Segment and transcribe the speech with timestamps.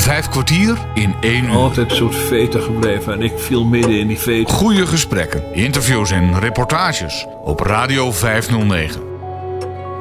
[0.00, 1.50] Vijf kwartier in één uur.
[1.50, 4.54] Altijd een soort veten gebleven en ik viel midden in die veten.
[4.54, 9.00] Goede gesprekken, interviews en reportages op Radio 509.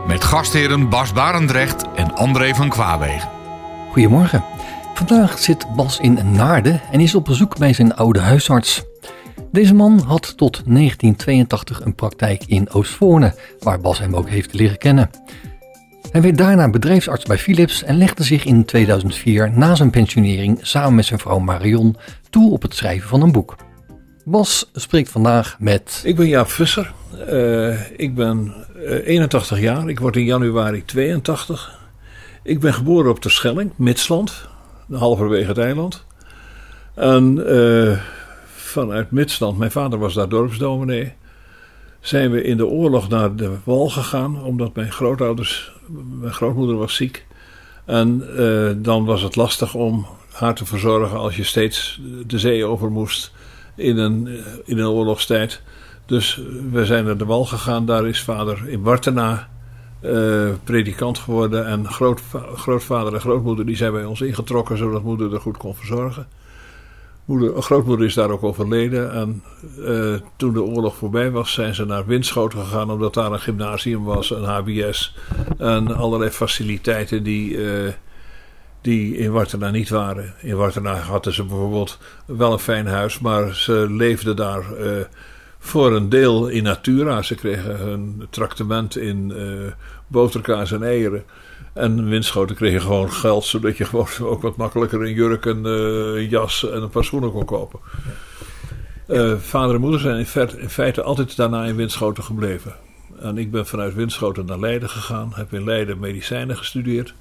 [0.08, 3.30] Met gastheren Bas Barendrecht en André van Kwaabegen.
[3.92, 4.44] Goedemorgen.
[4.94, 8.84] Vandaag zit Bas in Naarden en is op bezoek bij zijn oude huisarts.
[9.52, 14.78] Deze man had tot 1982 een praktijk in Oostvoorne, waar Bas hem ook heeft leren
[14.78, 15.10] kennen.
[16.12, 20.96] Hij werd daarna bedrijfsarts bij Philips en legde zich in 2004 na zijn pensionering samen
[20.96, 21.96] met zijn vrouw Marion
[22.30, 23.56] toe op het schrijven van een boek.
[24.26, 26.02] Bas spreekt vandaag met.
[26.06, 26.94] Ik ben Jaap Visser.
[27.30, 29.90] Uh, ik ben uh, 81 jaar.
[29.90, 31.80] Ik word in januari 82.
[32.44, 34.48] Ik ben geboren op de Schelling, Midsland,
[34.92, 36.06] halverwege het eiland.
[36.96, 37.98] En uh,
[38.56, 41.14] vanuit Midsland, mijn vader was daar dorpsdominee,
[42.00, 45.72] zijn we in de oorlog naar de wal gegaan, omdat mijn grootouders,
[46.20, 47.26] mijn grootmoeder was ziek.
[47.86, 52.66] En uh, dan was het lastig om haar te verzorgen als je steeds de zee
[52.66, 53.32] over moest
[53.76, 54.28] in een,
[54.66, 55.62] in een oorlogstijd.
[56.06, 59.50] Dus we zijn naar de wal gegaan, daar is vader in Wartena
[60.02, 61.68] uh, predikant geworden.
[61.68, 62.22] En groot,
[62.56, 66.28] grootvader en grootmoeder die zijn bij ons ingetrokken, zodat moeder er goed kon verzorgen.
[67.30, 69.12] Moeder, grootmoeder is daar ook overleden.
[69.12, 69.44] En
[69.80, 74.04] uh, toen de oorlog voorbij was, zijn ze naar Winschoten gegaan, omdat daar een gymnasium
[74.04, 75.16] was, een HBS
[75.58, 77.92] en allerlei faciliteiten die, uh,
[78.82, 80.34] die in Wartena niet waren.
[80.42, 84.92] In Wartena hadden ze bijvoorbeeld wel een fijn huis, maar ze leefden daar uh,
[85.60, 87.22] voor een deel in natura.
[87.22, 89.34] Ze kregen hun tractement in
[90.08, 91.24] boterkaas en eieren.
[91.74, 95.66] En Winschoten kreeg je gewoon geld, zodat je gewoon ook wat makkelijker een jurk, en
[95.66, 97.80] een jas en een paar schoenen kon kopen.
[99.08, 102.76] Uh, vader en moeder zijn in feite, in feite, altijd daarna in Winschoten gebleven.
[103.20, 107.14] En ik ben vanuit Winschoten naar Leiden gegaan, heb in Leiden medicijnen gestudeerd.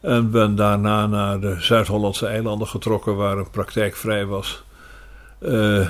[0.00, 4.62] En ben daarna naar de Zuid-Hollandse eilanden getrokken, waar een praktijk vrij was.
[5.40, 5.88] Uh,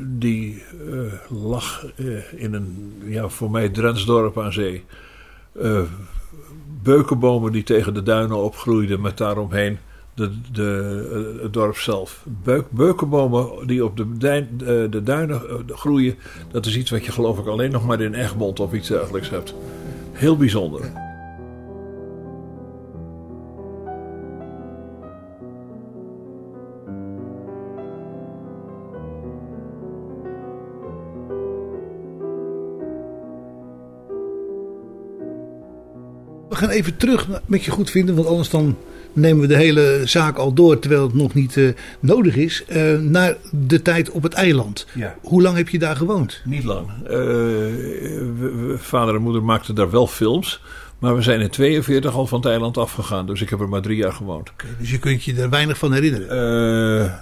[0.00, 0.62] die
[1.28, 1.84] lag
[2.36, 4.84] in een, ja, voor mij Drensdorp aan zee
[6.86, 9.78] beukenbomen die tegen de duinen opgroeiden met daaromheen
[10.14, 12.24] de, de, het dorp zelf.
[12.42, 16.14] Beuk, beukenbomen die op de, de, de duinen groeien,
[16.50, 19.30] dat is iets wat je geloof ik alleen nog maar in Egmond of iets dergelijks
[19.30, 19.54] hebt.
[20.12, 21.05] Heel bijzonder.
[36.56, 38.76] We gaan even terug met je goed vinden, want anders dan
[39.12, 42.64] nemen we de hele zaak al door terwijl het nog niet uh, nodig is.
[42.68, 44.86] Uh, naar de tijd op het eiland.
[44.94, 45.16] Ja.
[45.22, 46.40] Hoe lang heb je daar gewoond?
[46.44, 46.88] Niet lang.
[47.10, 50.62] Uh, vader en moeder maakten daar wel films.
[50.98, 53.26] Maar we zijn in 42 al van het eiland afgegaan.
[53.26, 54.50] Dus ik heb er maar drie jaar gewoond.
[54.50, 57.02] Okay, dus je kunt je er weinig van herinneren?
[57.02, 57.12] Uh,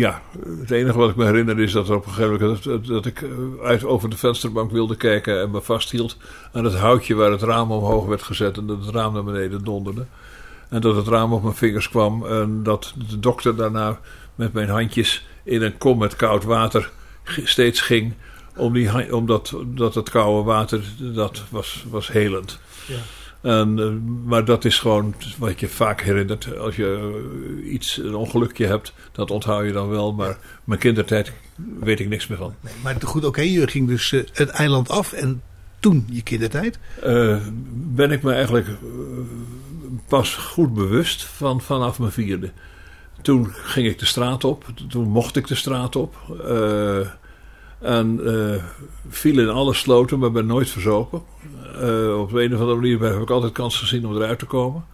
[0.00, 0.22] ja,
[0.60, 2.64] het enige wat ik me herinner is dat er op een gegeven moment...
[2.64, 3.24] dat, dat ik
[3.62, 6.16] uit over de vensterbank wilde kijken en me vasthield...
[6.52, 8.56] aan het houtje waar het raam omhoog werd gezet...
[8.56, 10.06] en dat het raam naar beneden donderde.
[10.68, 12.26] En dat het raam op mijn vingers kwam...
[12.26, 14.00] en dat de dokter daarna
[14.34, 16.90] met mijn handjes in een kom met koud water
[17.44, 18.14] steeds ging...
[18.56, 22.60] Om die, omdat dat het koude water, dat was, was helend.
[22.86, 22.98] Ja.
[23.42, 23.92] En, uh,
[24.24, 26.56] maar dat is gewoon wat je vaak herinnert.
[26.58, 27.12] Als je
[27.64, 30.12] uh, iets, een ongelukje hebt, dat onthoud je dan wel.
[30.12, 31.32] Maar mijn kindertijd
[31.80, 32.54] weet ik niks meer van.
[32.60, 35.42] Nee, maar goed, oké, okay, je ging dus uh, het eiland af en
[35.80, 36.78] toen je kindertijd?
[37.72, 38.66] ben ik me eigenlijk
[40.08, 42.50] pas goed bewust van vanaf mijn vierde.
[43.22, 46.16] Toen ging ik de straat op, toen mocht ik de straat op.
[47.82, 48.62] En uh,
[49.08, 51.22] viel in alle sloten, maar ben nooit verzopen.
[51.80, 54.84] Uh, op een of andere manier heb ik altijd kans gezien om eruit te komen.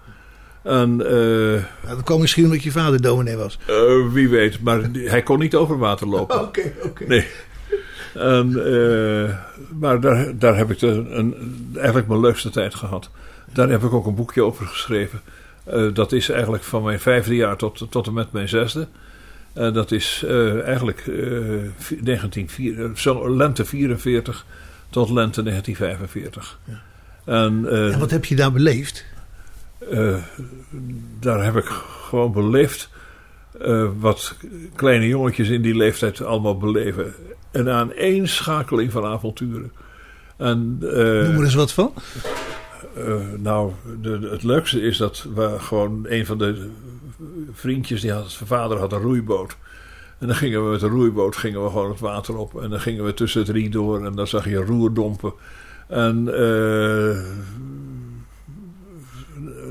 [0.62, 3.59] En, uh, ja, dat kwam misschien omdat je vader dominee was.
[4.12, 6.41] wie weet, maar hij kon niet over water lopen.
[6.41, 6.87] Oké, okay, oké.
[6.87, 7.06] Okay.
[7.06, 7.27] Nee.
[8.15, 8.53] En,
[9.78, 11.34] maar daar, daar heb ik de, een,
[11.75, 13.11] eigenlijk mijn leukste tijd gehad.
[13.53, 15.21] Daar heb ik ook een boekje over geschreven.
[15.93, 18.88] dat is eigenlijk van mijn vijfde jaar tot, tot en met mijn zesde.
[19.53, 20.25] Dat is
[20.64, 21.17] eigenlijk uh,
[22.00, 24.44] 1904, zo, lente 44
[24.90, 26.58] tot lente 1945.
[26.64, 26.81] Ja.
[27.25, 29.05] En, en, wat heb je daar beleefd?
[31.20, 31.64] daar heb ik
[32.08, 32.88] gewoon beleefd
[33.99, 34.37] wat
[34.75, 37.14] kleine jongetjes in die leeftijd allemaal beleven.
[37.52, 39.73] Een aaneenschakeling van avonturen.
[40.37, 41.93] En, Noem er eens wat van.
[43.37, 46.70] nou, de, het leukste is dat we gewoon een van de
[47.52, 49.56] vriendjes, die had, zijn vader had een roeiboot.
[50.19, 52.62] En dan gingen we met de roeiboot gingen we gewoon het water op.
[52.62, 55.32] En dan gingen we tussen het riet door en dan zag je roerdompen.
[55.88, 57.19] En uh,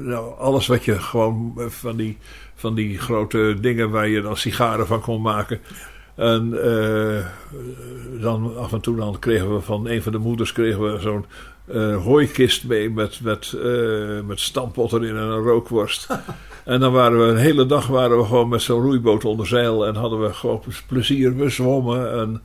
[0.03, 2.17] nou, alles wat je gewoon van die,
[2.55, 5.59] van die grote dingen waar je dan sigaren van kon maken.
[6.17, 7.25] En eh,
[8.21, 11.25] dan af en toe dan kregen we van een van de moeders kregen we zo'n
[11.67, 16.07] uh, hooikist mee met, met, uh, met stampot erin en een rookworst.
[16.65, 19.85] en dan waren we een hele dag waren we gewoon met zo'n roeiboot onder zeil
[19.85, 21.35] en hadden we gewoon plezier.
[21.35, 22.41] We zwommen en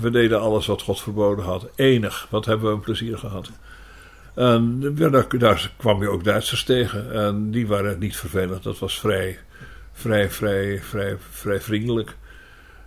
[0.00, 1.68] we deden alles wat God verboden had.
[1.74, 3.50] Enig, wat hebben we een plezier gehad.
[4.34, 8.62] En daar, daar kwam je ook Duitsers tegen en die waren niet vervelend.
[8.62, 9.38] Dat was vrij
[10.00, 12.16] vrij, vrij, vrij, vrij vriendelijk.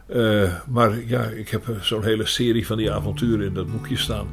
[0.07, 4.27] Uh, maar ja, ik heb zo'n hele serie van die avonturen in dat boekje staan.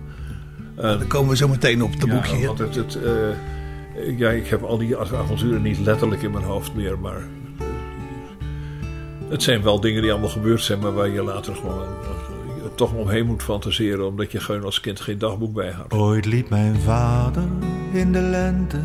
[0.81, 2.47] En, Dan komen we zo meteen op het ja, boekje.
[2.47, 6.75] Want het, het, uh, ja, ik heb al die avonturen niet letterlijk in mijn hoofd
[6.75, 7.67] meer, maar uh,
[9.29, 11.87] het zijn wel dingen die allemaal gebeurd zijn, maar waar je later gewoon
[12.75, 15.93] toch omheen moet fantaseren, omdat je gewoon als kind geen dagboek bij had.
[15.93, 17.43] Ooit liep mijn vader
[17.93, 18.81] in de lente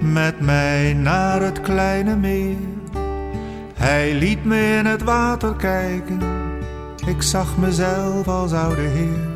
[0.00, 2.56] met mij naar het kleine meer.
[3.74, 6.20] Hij liet me in het water kijken,
[7.06, 9.33] ik zag mezelf als oude heer.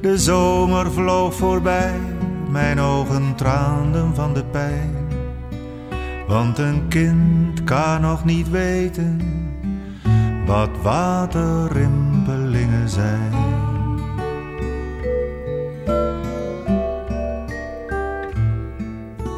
[0.00, 2.00] De zomer vloog voorbij,
[2.48, 4.94] mijn ogen traanden van de pijn.
[6.28, 9.20] Want een kind kan nog niet weten
[10.46, 13.32] wat waterrimpelingen zijn.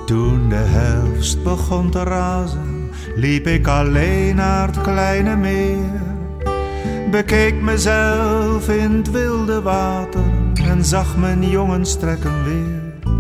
[0.06, 6.15] Toen de herfst begon te razen, liep ik alleen naar het kleine meer.
[7.16, 10.24] Bekeek mezelf in het wilde water
[10.54, 13.12] en zag mijn jongens trekken weer.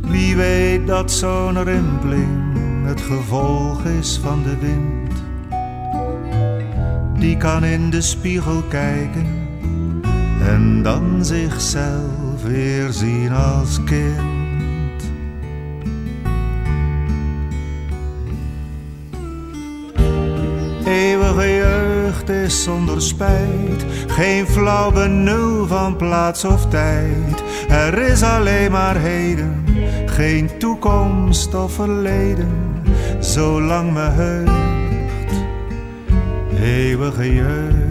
[0.00, 5.12] Wie weet dat zo'n rimpeling het gevolg is van de wind.
[7.20, 9.26] Die kan in de spiegel kijken
[10.40, 14.33] en dan zichzelf weer zien als kind.
[22.22, 27.42] Is zonder spijt, geen flauw benul van plaats of tijd.
[27.68, 29.64] Er is alleen maar heden,
[30.06, 32.82] geen toekomst of verleden,
[33.18, 34.52] zolang me heugt.
[36.60, 37.83] Eeuwige jeugd.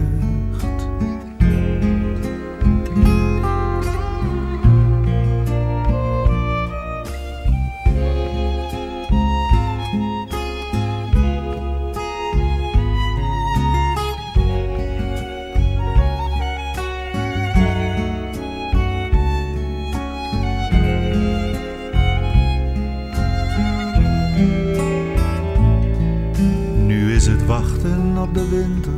[28.24, 28.94] Op de winter.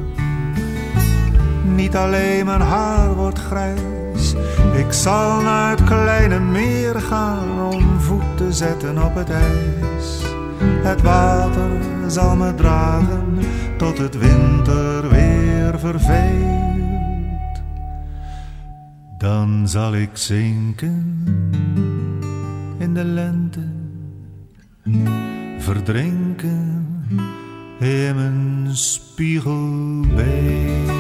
[1.76, 4.34] Niet alleen mijn haar wordt grijs.
[4.78, 10.22] Ik zal naar het kleine meer gaan om voet te zetten op het ijs.
[10.84, 11.70] Het water
[12.08, 13.38] zal me dragen
[13.78, 17.62] tot het winter weer verveelt.
[19.18, 21.24] Dan zal ik zinken
[22.78, 23.68] in de lente,
[25.58, 26.86] verdrinken
[27.80, 30.94] in mijn spiegelbeeld.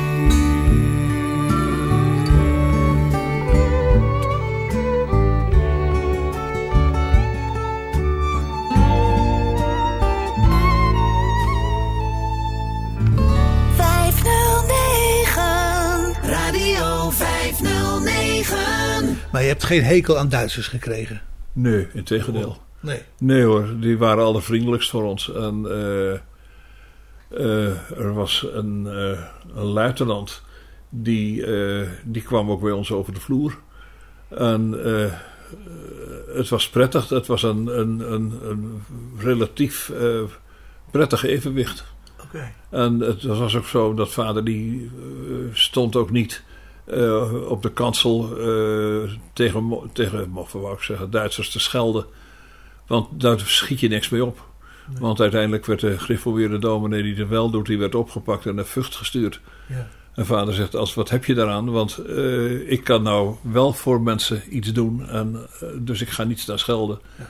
[16.24, 19.17] Radio 509.
[19.32, 21.22] Maar je hebt geen hekel aan Duitsers gekregen?
[21.53, 22.58] Nee, in tegendeel.
[22.79, 23.01] Nee.
[23.20, 25.32] Nee hoor, die waren allervriendelijkst voor ons.
[25.34, 26.13] En uh,
[27.38, 29.20] uh, er was een, uh,
[29.56, 30.42] een luitenant,
[30.89, 31.46] die,
[32.04, 33.58] die kwam ook bij ons over de vloer.
[34.30, 34.72] En
[36.34, 38.84] het was prettig, het was een, een, een, een
[39.18, 39.92] relatief
[40.92, 41.86] prettig evenwicht.
[42.24, 42.54] Okay.
[42.70, 44.92] En het was ook zo dat vader die
[45.54, 46.44] stond ook niet
[47.48, 48.30] op de kansel
[49.34, 52.06] tegen, tegen wou ik zeggen, Duitsers te schelden.
[52.88, 54.46] Want daar schiet je niks mee op.
[54.88, 55.00] Nee.
[55.00, 58.65] Want uiteindelijk werd de gereformeerde dominee die het wel doet, die werd opgepakt en naar
[58.65, 59.39] Vught gestuurd.
[59.68, 59.88] Ja.
[60.13, 61.72] En vader zegt, als, wat heb je daaraan?
[61.72, 65.48] Want uh, ik kan nou wel voor mensen iets doen, en,
[65.80, 67.00] dus ik ga niet staan schelden.
[67.15, 67.25] Ja.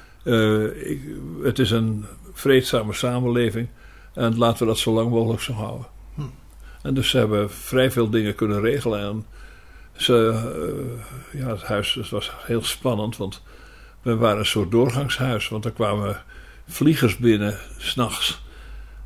[0.73, 1.01] Ik,
[1.43, 3.67] het is een vreedzame samenleving
[4.13, 5.87] en laten we dat zo lang mogelijk zo houden.
[6.15, 6.21] Hm.
[6.81, 8.99] En dus ze hebben vrij veel dingen kunnen regelen.
[8.99, 9.25] En
[9.93, 10.13] ze,
[11.31, 13.41] ja, het huis was heel spannend, want
[14.01, 15.49] we waren een soort doorgangshuis.
[15.49, 16.23] Want er kwamen
[16.67, 18.43] vliegers binnen, s'nachts.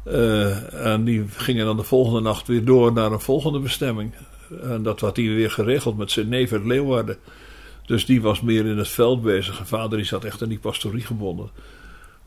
[0.07, 4.13] Uh, en die gingen dan de volgende nacht weer door naar een volgende bestemming.
[4.63, 7.17] En dat had hij weer geregeld met zijn neef uit Leeuwarden.
[7.85, 9.59] Dus die was meer in het veld bezig.
[9.59, 11.49] En vader die zat echt aan die pastorie gebonden.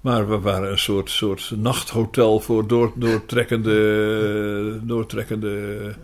[0.01, 5.95] Maar we waren een soort, soort nachthotel voor door, doortrekkende, doortrekkende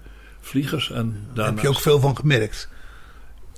[0.41, 0.91] vliegers.
[0.91, 2.69] En Daar heb je ook veel van gemerkt.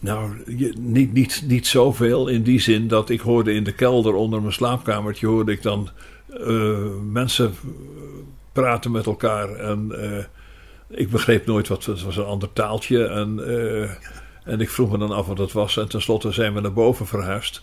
[0.01, 0.43] Nou,
[0.79, 4.53] niet, niet, niet zoveel in die zin dat ik hoorde in de kelder onder mijn
[4.53, 5.27] slaapkamertje...
[5.27, 5.89] hoorde ik dan
[6.29, 6.79] uh,
[7.11, 7.55] mensen
[8.53, 9.55] praten met elkaar.
[9.55, 10.25] En uh,
[10.89, 13.07] ik begreep nooit wat het was een ander taaltje.
[13.07, 13.91] En, uh,
[14.45, 15.77] en ik vroeg me dan af wat dat was.
[15.77, 17.63] En tenslotte zijn we naar boven verhuisd.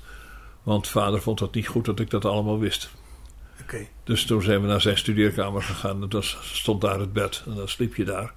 [0.64, 2.90] Want vader vond het niet goed dat ik dat allemaal wist.
[3.62, 3.90] Okay.
[4.04, 6.02] Dus toen zijn we naar zijn studeerkamer gegaan.
[6.02, 7.44] En toen stond daar het bed.
[7.46, 8.34] En dan sliep je daar.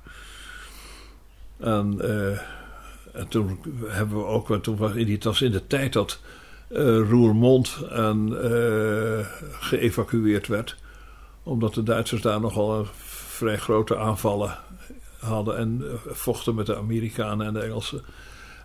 [1.59, 2.01] En,
[3.13, 4.63] en toen hebben we ook...
[4.63, 6.21] Toen was, in die, het was in de tijd dat
[6.71, 9.27] uh, Roermond en, uh,
[9.61, 10.77] geëvacueerd werd.
[11.43, 12.87] Omdat de Duitsers daar nogal
[13.29, 14.59] vrij grote aanvallen
[15.19, 15.57] hadden.
[15.57, 18.03] En vochten met de Amerikanen en de Engelsen.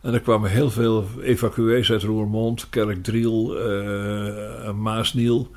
[0.01, 5.51] En er kwamen heel veel evacuees uit Roermond, Kerkdriel, uh, Maasniel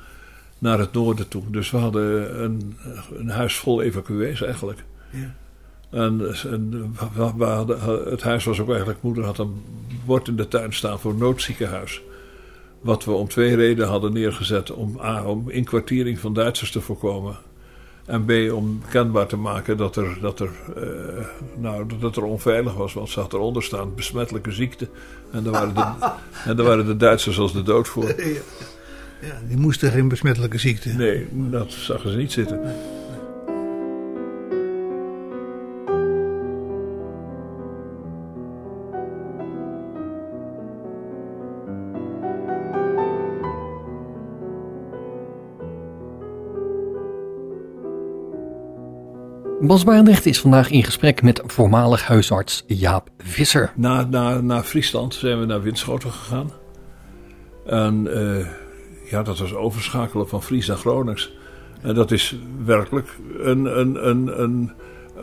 [0.57, 1.43] naar het noorden toe.
[1.51, 2.77] Dus we hadden een,
[3.13, 4.83] een huis vol evacuees eigenlijk.
[5.09, 5.35] Ja.
[5.89, 7.79] En, en hadden,
[8.09, 9.61] het huis was ook eigenlijk, moeder had een
[10.05, 12.01] bord in de tuin staan voor noodziekenhuis.
[12.81, 14.71] Wat we om twee redenen hadden neergezet.
[14.71, 17.37] Om A, om inkwartiering van Duitsers te voorkomen.
[18.05, 21.25] En B, om kenbaar te maken dat er, dat er, uh,
[21.57, 22.93] nou, dat er onveilig was.
[22.93, 24.87] Want ze had eronder staan besmettelijke ziekte.
[25.31, 25.85] En daar waren de,
[26.49, 28.07] en daar waren de Duitsers als de dood voor.
[28.07, 28.41] Ja,
[29.21, 30.89] ja, die moesten geen besmettelijke ziekte.
[30.89, 32.61] Nee, dat zagen ze niet zitten.
[49.61, 53.71] Bas Barendrecht is vandaag in gesprek met voormalig huisarts Jaap Visser.
[53.75, 56.51] Na, na, na Friesland zijn we naar Winschoten gegaan.
[57.65, 58.47] En uh,
[59.09, 61.31] ja, dat was overschakelen van Fries naar Gronings.
[61.81, 62.35] En dat is
[62.65, 64.71] werkelijk een, een, een, een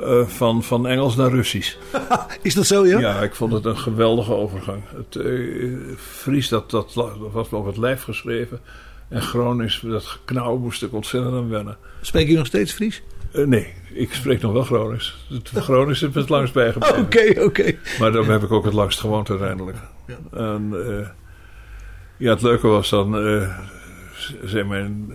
[0.01, 1.77] uh, van, van Engels naar Russisch.
[2.43, 2.99] is dat zo, ja?
[2.99, 4.83] Ja, ik vond het een geweldige overgang.
[4.95, 8.61] Het uh, Fries, dat, dat, dat was me op het lijf geschreven.
[9.09, 11.77] En Gronings, dat geknauw moest ik ontzettend aan wennen.
[12.01, 13.03] Spreek je nog steeds Fries?
[13.37, 15.27] Uh, nee, ik spreek nog wel Gronings.
[15.29, 16.99] Het Gronings is het langst bijgebleven.
[17.05, 17.43] Oké, oké.
[17.43, 17.79] Okay.
[17.99, 19.77] Maar daar heb ik ook het langst gewoond uiteindelijk.
[20.07, 20.17] Ja.
[20.33, 21.07] En uh,
[22.17, 23.27] ja, het leuke was dan...
[23.27, 23.59] Uh,
[24.45, 25.13] zei mijn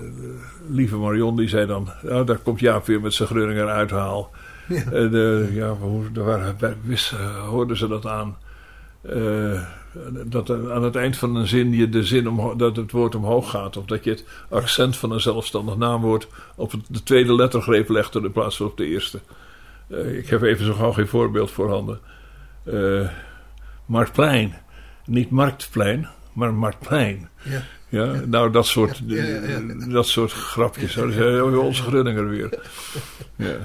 [0.67, 1.89] lieve Marion, die zei dan...
[2.01, 4.31] Nou, daar komt Jaap weer met zijn Groninger uithaal.
[4.67, 4.83] Ja.
[4.91, 5.75] En uh, ja,
[6.13, 7.09] daar waren, wist,
[7.49, 8.37] hoorden ze dat aan.
[9.03, 9.61] Uh,
[10.25, 13.49] dat aan het eind van een zin je de zin om, dat het woord omhoog
[13.49, 13.77] gaat.
[13.77, 18.31] Of dat je het accent van een zelfstandig naamwoord op de tweede lettergreep legt in
[18.31, 19.19] plaats van op de eerste.
[19.87, 21.99] Uh, ik heb even zo gauw geen voorbeeld voorhanden.
[22.65, 23.09] Uh,
[23.85, 24.55] Marktplein.
[25.05, 27.29] Niet Marktplein, maar Marktplein.
[27.43, 27.61] Ja.
[27.89, 30.93] Ja, nou dat soort, ja, ja, ja, dat soort grapjes.
[30.93, 31.43] Ja, ja.
[31.43, 32.59] Onze Grunninger weer.
[33.35, 33.55] Ja.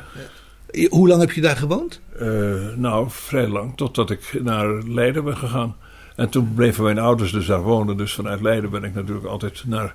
[0.89, 2.01] Hoe lang heb je daar gewoond?
[2.21, 3.77] Uh, nou, vrij lang.
[3.77, 5.77] Totdat ik naar Leiden ben gegaan.
[6.17, 7.97] En toen bleven mijn ouders dus daar wonen.
[7.97, 9.95] Dus vanuit Leiden ben ik natuurlijk altijd naar,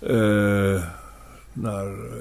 [0.00, 0.84] uh,
[1.52, 2.12] naar uh,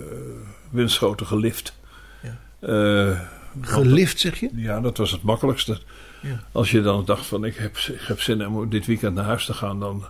[0.70, 1.75] Winschoten gelift.
[2.22, 3.29] Ja.
[3.62, 4.50] gelift zeg je?
[4.53, 5.77] Ja, dat was het makkelijkste.
[6.22, 6.44] Ja.
[6.51, 9.46] Als je dan dacht van ik heb, ik heb zin om dit weekend naar huis
[9.46, 9.79] te gaan.
[9.79, 10.06] Dan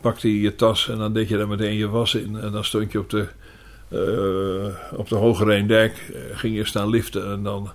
[0.00, 2.36] pakte je je tas en dan deed je daar meteen je was in.
[2.36, 3.28] En dan stond je op de,
[4.96, 6.12] op de Hoge Rijndijk.
[6.32, 7.70] ging je staan liften en dan...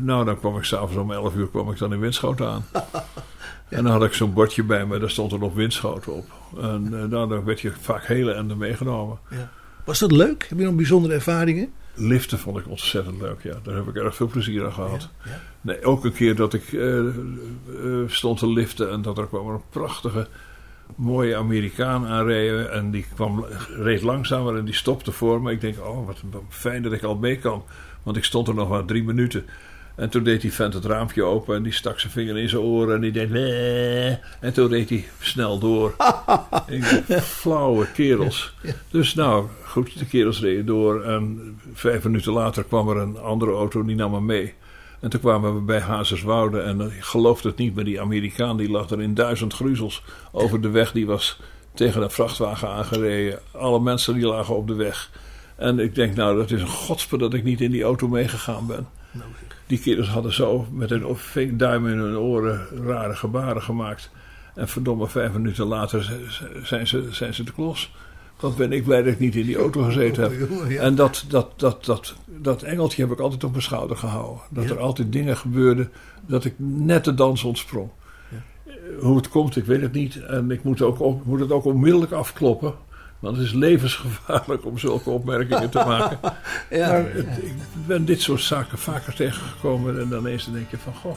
[0.00, 2.64] Nou, dan kwam ik s'avonds om 11 uur kwam ik dan in Winschoten aan.
[3.72, 6.26] En dan had ik zo'n bordje bij me, daar stond er nog Winschoten op.
[6.60, 9.18] En uh, nou, dan werd je vaak hele enden meegenomen.
[9.30, 9.50] Ja.
[9.84, 10.46] Was dat leuk?
[10.48, 11.72] Heb je nog bijzondere ervaringen?
[11.94, 13.54] Liften vond ik ontzettend leuk, ja.
[13.62, 15.08] Daar heb ik erg veel plezier aan gehad.
[15.24, 15.40] Ja, ja.
[15.60, 17.04] Nee, ook een keer dat ik uh,
[18.06, 20.26] stond te liften en dat er kwam een prachtige
[20.96, 22.72] mooie Amerikaan aanrijden.
[22.72, 23.44] En die kwam,
[23.76, 25.52] reed langzamer en die stopte voor me.
[25.52, 27.64] Ik denk, oh, wat fijn dat ik al mee kan.
[28.02, 29.44] Want ik stond er nog maar drie minuten.
[29.94, 32.62] En toen deed die vent het raampje open en die stak zijn vinger in zijn
[32.62, 34.18] oren en die deed nee.
[34.40, 35.88] En toen reed hij snel door.
[36.66, 38.54] ik dacht, flauwe kerels.
[38.90, 41.02] Dus nou, goed, de kerels reden door.
[41.02, 44.54] En vijf minuten later kwam er een andere auto, die nam me mee.
[45.00, 48.70] En toen kwamen we bij Hazerswoude en ik geloofde het niet, maar die Amerikaan die
[48.70, 50.92] lag er in duizend gruzels over de weg.
[50.92, 51.40] Die was
[51.74, 53.38] tegen een vrachtwagen aangereden.
[53.52, 55.10] Alle mensen die lagen op de weg.
[55.56, 58.66] En ik denk, nou, dat is een godspe dat ik niet in die auto meegegaan
[58.66, 58.88] ben.
[59.72, 64.10] Die kerels hadden zo met hun duim in hun oren rare gebaren gemaakt.
[64.54, 66.12] En verdomme, vijf minuten later
[66.62, 67.94] zijn ze, zijn ze de klos.
[68.40, 70.32] Wat ben ik blij dat ik niet in die auto gezeten heb.
[70.86, 74.40] En dat, dat, dat, dat, dat engeltje heb ik altijd op mijn schouder gehouden.
[74.50, 75.90] Dat er altijd dingen gebeurden
[76.26, 77.90] dat ik net de dans ontsprong.
[79.00, 80.24] Hoe het komt, ik weet het niet.
[80.24, 82.74] En ik moet, ook moet het ook onmiddellijk afkloppen.
[83.22, 86.18] Want het is levensgevaarlijk om zulke opmerkingen te maken.
[86.70, 86.88] Ja.
[86.88, 87.54] Maar het- ik
[87.86, 90.00] ben dit soort zaken vaker tegengekomen.
[90.00, 91.16] En dan ineens dan denk je van, goh,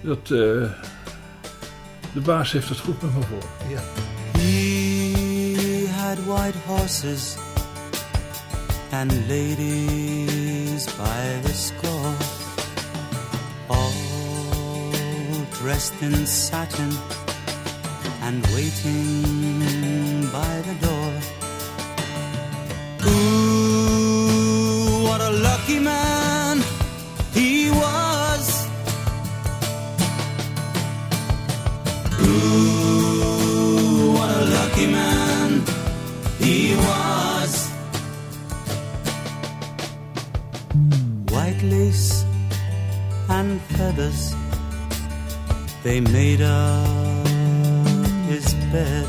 [0.00, 0.28] dat, eh,
[2.12, 3.48] de baas heeft het goed met me voor.
[3.68, 3.80] Ja.
[4.40, 7.36] He had white horses
[8.92, 12.12] and ladies by the score,
[13.66, 13.92] all
[15.62, 16.90] dressed in satin
[18.22, 20.95] and waiting by the door.
[25.18, 26.62] What a lucky man
[27.32, 28.68] he was.
[32.20, 35.64] Ooh, what a lucky man
[36.38, 37.52] he was.
[41.30, 42.26] White lace
[43.30, 44.34] and feathers,
[45.82, 47.26] they made up
[48.28, 49.08] his bed.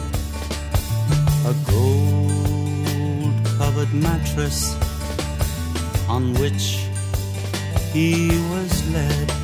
[1.51, 4.77] A gold covered mattress
[6.09, 6.87] on which
[7.93, 9.36] he was led.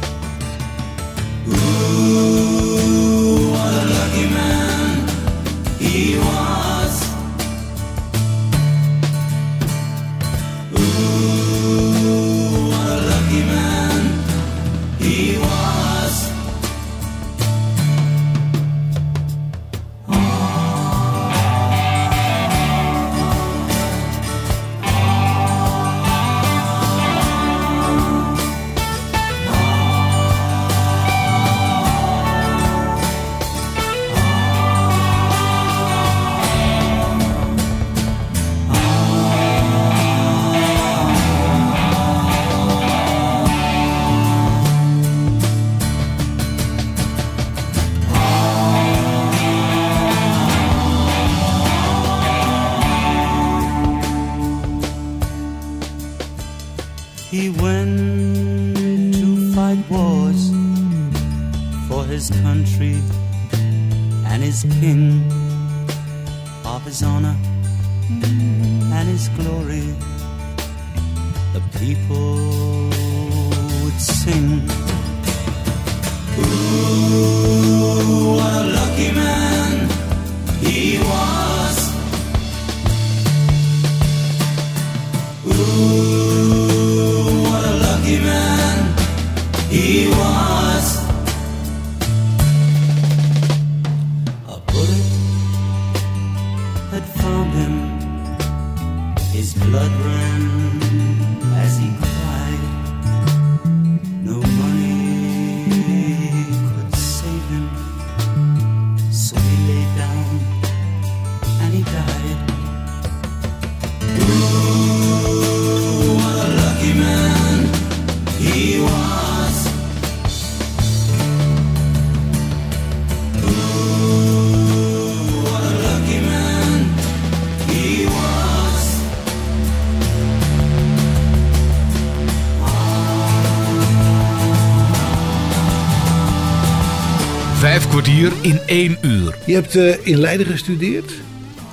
[138.31, 139.38] In één uur.
[139.45, 141.13] Je hebt eh, in Leiden gestudeerd.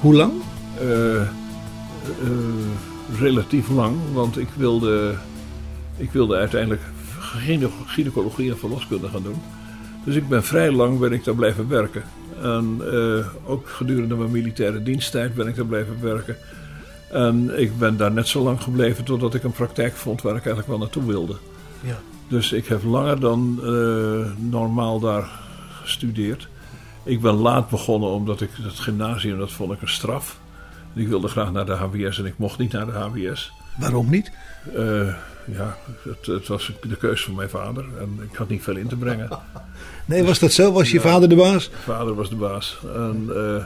[0.00, 0.32] Hoe lang?
[0.80, 1.28] Eh, eh,
[3.18, 5.14] relatief lang, want ik wilde,
[5.96, 6.82] ik wilde uiteindelijk
[7.18, 9.40] gyne- gynaecologie en verloskunde gaan doen.
[10.04, 12.02] Dus ik ben vrij lang ben ik daar blijven werken.
[12.42, 16.36] En eh, ook gedurende mijn militaire diensttijd ben ik daar blijven werken.
[17.10, 20.44] En ik ben daar net zo lang gebleven totdat ik een praktijk vond waar ik
[20.44, 21.36] eigenlijk wel naartoe wilde.
[21.80, 21.98] Ja.
[22.28, 25.30] Dus ik heb langer dan eh, normaal daar
[25.90, 26.48] gestudeerd.
[27.02, 30.38] Ik ben laat begonnen omdat ik het gymnasium, dat vond ik een straf.
[30.94, 33.52] Ik wilde graag naar de HBS en ik mocht niet naar de HBS.
[33.78, 34.32] Waarom niet?
[34.74, 35.14] Eh,
[35.46, 38.88] ja, het, het was de keus van mijn vader en ik had niet veel in
[38.88, 39.28] te brengen.
[40.04, 40.72] Nee, was dat zo?
[40.72, 41.70] Was je vader de baas?
[41.84, 42.78] Vader was de baas.
[42.94, 43.64] En, eh,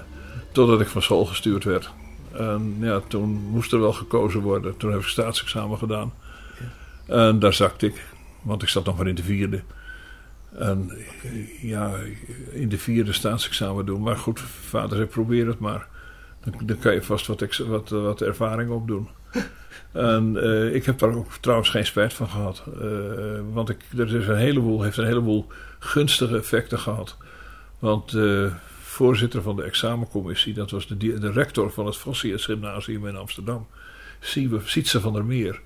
[0.52, 1.90] totdat ik van school gestuurd werd.
[2.32, 4.76] En ja, toen moest er wel gekozen worden.
[4.76, 6.12] Toen heb ik staatsexamen gedaan.
[7.06, 8.06] En daar zakte ik,
[8.42, 9.62] want ik zat nog maar in de vierde.
[10.58, 10.90] En
[11.22, 11.92] eh, ja,
[12.52, 14.02] in de vierde staatsexamen doen.
[14.02, 15.88] Maar goed, vader zei probeer het maar.
[16.44, 19.08] Dan, dan kan je vast wat, wat, eh, wat ervaring opdoen.
[19.92, 22.62] En eh, ik heb daar ook trouwens geen spijt van gehad.
[22.80, 25.46] Eh, want ik, er is een heleboel, heeft een heleboel
[25.78, 27.16] gunstige effecten gehad.
[27.78, 28.50] Want de
[28.82, 33.66] voorzitter van de examencommissie, dat was de, de rector van het Vossius Gymnasium in Amsterdam,
[34.64, 35.60] Sietse van der Meer.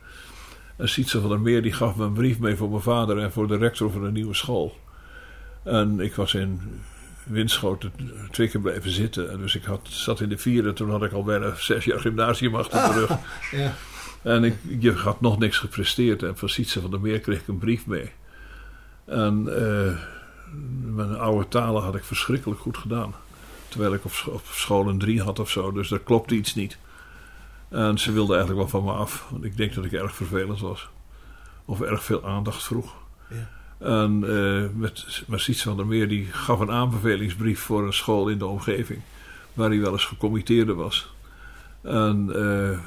[0.79, 3.33] En Sietse van der Meer die gaf me een brief mee voor mijn vader en
[3.33, 4.77] voor de rector van de nieuwe school.
[5.62, 6.61] En ik was in
[7.25, 7.93] Winschoten
[8.31, 9.31] twee keer blijven zitten.
[9.31, 12.01] En dus ik had, zat in de vierde, toen had ik al bijna zes jaar
[12.01, 13.11] gymnasium achter de rug.
[13.61, 13.75] Ja.
[14.23, 16.23] En ik, je had nog niks gepresteerd.
[16.23, 18.11] En van Sietse van der Meer kreeg ik een brief mee.
[19.05, 19.97] En eh,
[20.95, 23.14] mijn oude talen had ik verschrikkelijk goed gedaan.
[23.69, 25.73] Terwijl ik op school een drie had of zo.
[25.73, 26.79] Dus daar klopte iets niet.
[27.68, 29.26] En ze wilde eigenlijk wel van me af.
[29.31, 30.88] Want ik denk dat ik erg vervelend was.
[31.64, 32.94] Of erg veel aandacht vroeg.
[33.31, 33.48] Ja.
[33.78, 38.28] En eh met, maar Sietse van der Meer die gaf een aanbevelingsbrief voor een school
[38.28, 39.00] in de omgeving.
[39.52, 41.12] Waar hij wel eens gecommitteerde was.
[41.83, 42.78] En eh,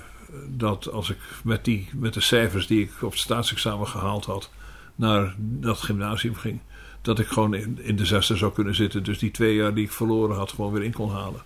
[0.48, 4.50] dat als ik met, die, met de cijfers die ik op het staatsexamen gehaald had.
[4.96, 6.60] naar dat gymnasium ging.
[7.02, 9.04] dat ik gewoon in, in de zesde zou kunnen zitten.
[9.04, 11.42] Dus die twee jaar die ik verloren had, gewoon weer in kon halen.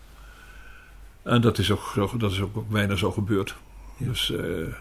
[1.25, 3.55] En dat is ook, dat is ook bijna zo gebeurd.
[3.97, 4.73] Dus, eh,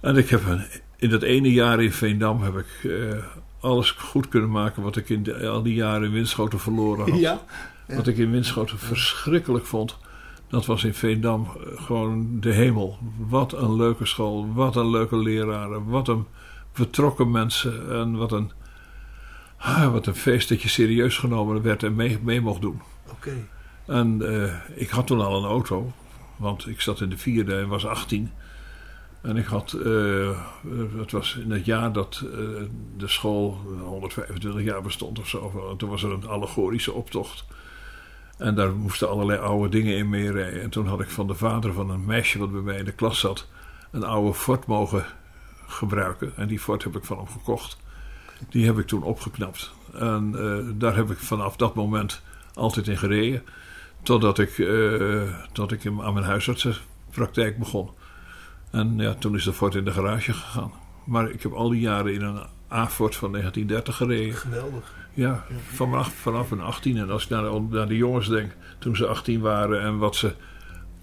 [0.00, 0.64] en ik heb een,
[0.96, 3.24] in dat ene jaar in Veendam heb ik eh,
[3.60, 7.20] alles goed kunnen maken wat ik in de- al die jaren in Winschoten verloren had.
[7.20, 7.40] Ja.
[7.86, 9.96] Wat ik in Winschoten verschrikkelijk vond,
[10.48, 12.98] dat was in Veendam eh, gewoon de hemel.
[13.18, 16.26] Wat een leuke school, wat een leuke leraren, wat een
[16.74, 18.50] betrokken mensen en wat een,
[19.56, 22.80] ah, wat een feest dat je serieus genomen werd en mee, mee mocht doen.
[23.10, 23.46] Oké.
[23.86, 25.92] En eh, ik had toen al een auto,
[26.36, 28.32] want ik zat in de vierde en was 18.
[29.20, 30.40] En ik had, eh,
[30.96, 32.38] het was in het jaar dat eh,
[32.96, 35.68] de school 125 jaar bestond of zo.
[35.70, 37.44] En toen was er een allegorische optocht.
[38.38, 40.62] En daar moesten allerlei oude dingen in meerijden.
[40.62, 42.92] En toen had ik van de vader van een meisje wat bij mij in de
[42.92, 43.48] klas zat,
[43.90, 45.04] een oude Ford mogen
[45.66, 46.32] gebruiken.
[46.36, 47.76] En die Ford heb ik van hem gekocht.
[48.48, 49.72] Die heb ik toen opgeknapt.
[49.92, 50.34] En
[50.78, 52.22] daar heb ik vanaf dat moment
[52.54, 53.42] altijd in gereden.
[54.06, 57.90] Totdat ik, eh, tot ik aan mijn huisartsenpraktijk begon.
[58.70, 60.72] En ja, toen is de Ford in de garage gegaan.
[61.04, 62.40] Maar ik heb al die jaren in een
[62.72, 64.34] A-Ford van 1930 gereden.
[64.36, 64.94] Geweldig.
[65.14, 66.96] Ja, vanaf, vanaf een 18.
[66.96, 70.16] En als ik naar de, naar de jongens denk, toen ze 18 waren en wat
[70.16, 70.32] ze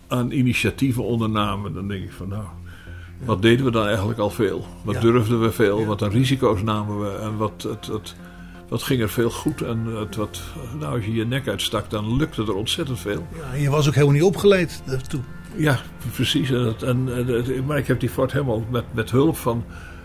[0.07, 2.43] aan initiatieven ondernamen, dan denk ik van nou,
[3.25, 4.67] wat deden we dan eigenlijk al veel?
[4.83, 5.01] Wat Ja.
[5.01, 5.85] durfden we veel?
[5.85, 7.17] Wat aan risico's namen we?
[7.17, 8.15] En wat, het, het,
[8.73, 9.61] wat ging er veel goed?
[9.61, 10.41] En het, wat,
[10.79, 13.27] nou, als je je nek uitstak, dan lukte er ontzettend veel.
[13.51, 15.19] Ja, je was ook helemaal niet opgeleid daartoe.
[15.55, 15.79] Ja,
[16.13, 16.51] precies.
[16.51, 19.63] En het- en, het- maar ik heb die Ford helemaal met, met hulp van,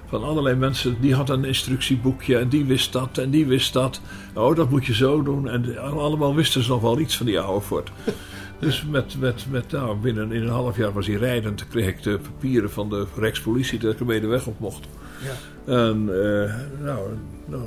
[0.09, 0.97] van allerlei mensen.
[1.01, 4.01] Die had een instructieboekje en die wist dat en die wist dat.
[4.35, 5.49] Oh, dat moet je zo doen.
[5.49, 7.91] En allemaal wisten ze nog wel iets van die oude Ford.
[8.61, 11.69] Dus met, met, met, nou, binnen in een half jaar was hij rijdend.
[11.69, 14.87] Kreeg ik de papieren van de Rijkspolitie dat ik ermee de weg op mocht.
[15.25, 15.73] Ja.
[15.75, 16.55] En eh,
[16.85, 17.09] nou,
[17.45, 17.63] nou,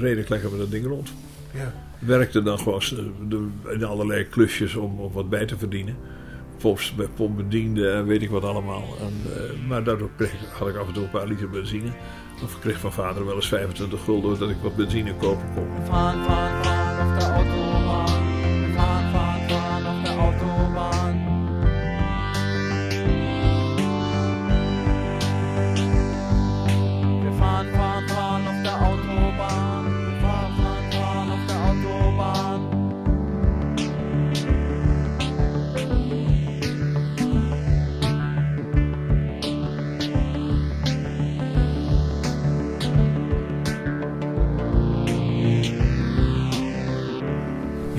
[0.00, 1.12] reed ik lekker met dat ding rond.
[1.54, 1.72] Ja.
[1.98, 2.82] Werkte dan gewoon
[3.28, 5.96] de- in allerlei klusjes om, om wat bij te verdienen.
[6.58, 8.84] Pomps, bij pompbedienden en weet ik wat allemaal.
[9.00, 11.90] En, eh, maar daardoor kreeg, had ik af en toe een paar liter benzine.
[12.44, 15.66] Of ik kreeg van vader wel eens 25 gulden dat ik wat benzine kopen kon.
[15.86, 17.67] fahren, fahren auf der Autobahn.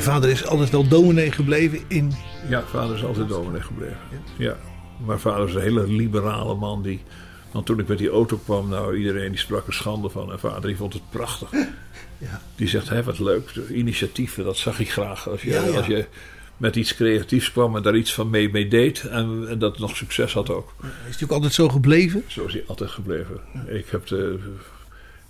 [0.10, 2.12] Vader is altijd wel dominee gebleven in...
[2.48, 3.98] Ja, vader is altijd dominee gebleven.
[4.38, 4.58] Ja.
[5.06, 6.82] Maar vader is een hele liberale man.
[6.82, 7.02] Die,
[7.52, 10.32] want toen ik met die auto kwam, nou iedereen die sprak er schande van.
[10.32, 11.52] En vader die vond het prachtig.
[12.18, 12.42] Ja.
[12.56, 13.52] Die zegt, hé, wat leuk.
[13.72, 15.30] Initiatieven, dat zag ik graag.
[15.30, 15.78] Als je, Ja, ja.
[15.78, 16.06] Als je
[16.58, 19.04] met iets creatiefs kwam en daar iets van mee, mee deed.
[19.04, 20.74] En, en dat nog succes had ook.
[20.80, 22.24] Hij is natuurlijk altijd zo gebleven.
[22.28, 23.40] Zo is hij altijd gebleven.
[23.68, 24.40] Ik heb de,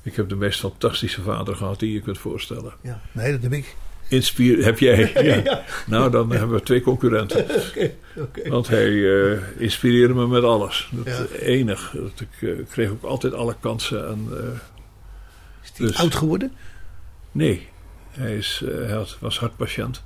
[0.01, 2.73] ik heb de meest fantastische vader gehad die je kunt voorstellen.
[2.81, 3.01] Ja.
[3.11, 3.75] Nee, dat heb ik.
[4.09, 5.11] Inspier heb jij?
[5.43, 5.63] Ja.
[5.87, 7.43] Nou, dan hebben we twee concurrenten.
[7.69, 8.49] Oké, oké.
[8.49, 10.89] Want hij eh, inspireerde me met alles.
[10.91, 11.35] Dat Ja.
[11.39, 11.91] enig.
[11.95, 14.07] Dat ik eh, kreeg ook altijd alle kansen.
[14.07, 14.43] En, eh,
[15.63, 16.51] Is hij Dus- oud geworden?
[17.31, 17.67] nee,
[18.11, 20.03] hij, is, hij had, was hartpatiënt.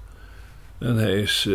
[0.77, 1.45] En hij is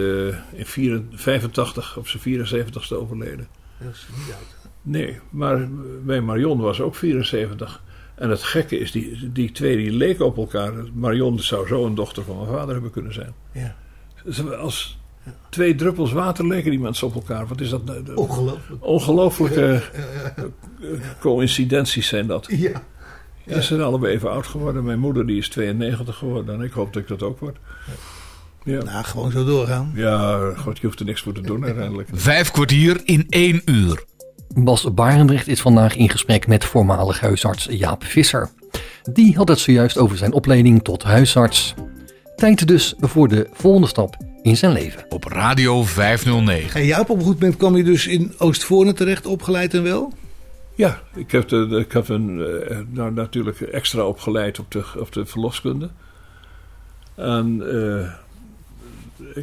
[0.52, 3.48] in 84, 85 op zijn 74ste overleden.
[3.78, 4.70] Dat is niet oud.
[4.82, 5.68] Nee, maar
[6.04, 7.82] bij Marion was ook 74.
[8.18, 10.72] En het gekke is, die, die twee die leken op elkaar.
[10.94, 13.32] Marion zou zo een dochter van mijn vader hebben kunnen zijn.
[13.52, 13.74] Ja.
[14.30, 14.98] Ze- Als
[15.48, 17.46] twee druppels water leken die mensen op elkaar.
[17.46, 17.84] Wat is dat?
[17.84, 18.02] nou?
[18.02, 18.84] De- Ongelooflijk.
[18.84, 19.82] Ongelooflijke
[21.20, 22.46] coincidenties zijn dat.
[22.50, 22.82] Ja.
[23.44, 24.84] Ja, ze zijn allebei even oud geworden.
[24.84, 27.56] Mijn moeder die is 92 geworden en ik hoop dat ik dat ook word.
[28.64, 29.92] Ja, Nou, gewoon zo doorgaan.
[29.94, 32.08] ja god, je hoeft er niks voor te doen uiteindelijk.
[32.12, 34.04] Vijf kwartier in één uur.
[34.54, 38.50] Bas Barendrecht is vandaag in gesprek met voormalig huisarts Jaap Visser.
[39.12, 41.74] Die had het zojuist over zijn opleiding tot huisarts.
[42.36, 45.04] Tijd dus voor de volgende stap in zijn leven.
[45.08, 46.80] Op Radio 509.
[46.80, 50.12] En jij op een goed moment kwam je dus in Oostvoorne terecht, opgeleid en wel?
[50.74, 55.12] Ja, ik heb, de, ik heb een, eh, nou, natuurlijk extra opgeleid op de, op
[55.12, 55.88] de verloskunde.
[57.14, 58.10] En eh, ik,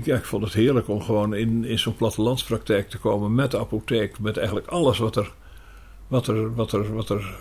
[0.03, 3.59] ja, ik vond het heerlijk om gewoon in, in zo'n plattelandspraktijk te komen met de
[3.59, 4.19] apotheek.
[4.19, 5.31] Met eigenlijk alles wat er,
[6.07, 7.35] wat er, wat er, wat er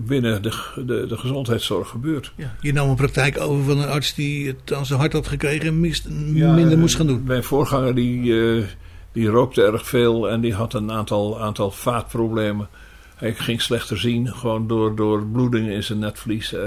[0.00, 0.52] binnen de,
[0.86, 2.32] de, de gezondheidszorg gebeurt.
[2.36, 2.56] Ja.
[2.60, 5.66] Je nam een praktijk over van een arts die het aan zijn hart had gekregen
[5.66, 7.22] en mist, Ja, minder eh, moest gaan doen.
[7.24, 8.64] Mijn voorganger die, eh,
[9.12, 12.68] die rookte erg veel en die had een aantal, aantal vaatproblemen.
[13.16, 16.52] Hij ging slechter zien, gewoon door, door bloedingen in zijn netvlies.
[16.52, 16.62] eh,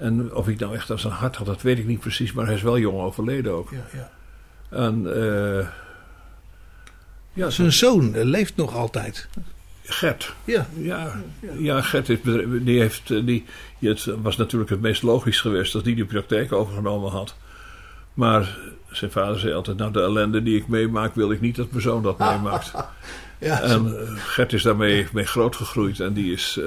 [0.00, 2.46] en of ik nou echt aan zijn hart had, dat weet ik niet precies, maar
[2.46, 3.70] hij is wel jong overleden ook.
[3.70, 4.10] Ja, ja.
[4.68, 5.66] En eh,
[7.32, 9.28] ja, Zijn zoon eh, leeft nog altijd.
[9.82, 10.34] Gert.
[10.44, 10.66] Ja.
[10.76, 11.22] Ja,
[11.58, 12.18] ja Gert is,
[12.62, 13.44] die heeft, eh, die,
[13.78, 17.34] het was natuurlijk het meest logisch geweest dat hij die praktijk overgenomen had.
[18.14, 18.58] Maar
[18.90, 21.82] zijn vader zei altijd, nou de ellende die ik meemaak wil ik niet dat mijn
[21.82, 22.72] zoon dat meemaakt.
[23.38, 26.64] Ja, En Gert is daarmee mee grootgegroeid en die is, eh,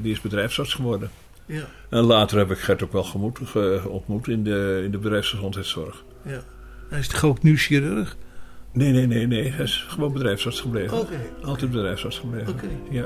[0.00, 1.10] die is bedrijfsarts geworden.
[1.48, 4.98] Ja, En later heb ik Gert ook wel gemoet, ge- ontmoet in de, in de
[4.98, 6.04] bedrijfsgezondheidszorg.
[6.22, 6.40] ja.
[6.88, 8.16] Hij is toch ook nu chirurg?
[8.72, 9.48] Nee, nee, nee, nee.
[9.50, 10.98] Hij is gewoon bedrijfsarts gebleven.
[10.98, 12.48] Oké, Altijd bedrijfsarts gebleven.
[12.52, 12.68] Oké.
[12.90, 13.04] Ja.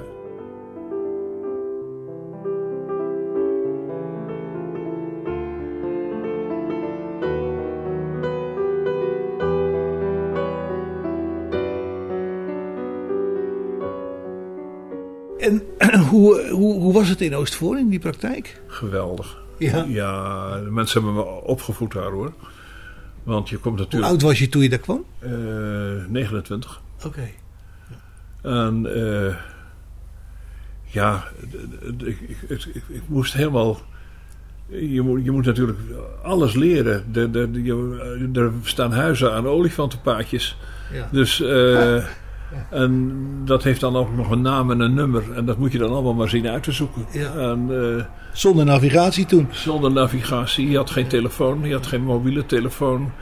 [16.22, 18.60] Hoe, hoe, hoe was het in Oostvoorne, in die praktijk?
[18.66, 19.40] Geweldig.
[19.58, 19.84] Ja.
[19.88, 22.32] Ja, de mensen hebben me opgevoed daar hoor.
[23.22, 24.12] Want je komt Hoe natuurlijk...
[24.12, 25.04] oud was je toen je daar kwam?
[25.18, 25.30] eh
[26.08, 26.80] 29.
[27.06, 27.28] Oké.
[28.42, 29.34] En eh,
[30.84, 31.24] ja,
[32.06, 33.80] ik, ik, ik, ik- ik moest helemaal.
[34.68, 35.78] Je moet, je moet natuurlijk
[36.22, 37.04] alles leren.
[37.12, 40.56] Je- er staan huizen aan olifantenpaadjes.
[40.92, 41.08] Ja.
[41.12, 41.42] Dus,
[42.70, 43.12] en
[43.44, 45.32] dat heeft dan ook nog een naam en een nummer.
[45.34, 47.06] En dat moet je dan allemaal maar zien uit te zoeken.
[47.12, 47.34] Ja.
[47.34, 49.48] En, eh, Zonder navigatie toen.
[49.50, 50.70] zonder navigatie.
[50.70, 53.12] Je had geen telefoon, je had geen mobiele telefoon.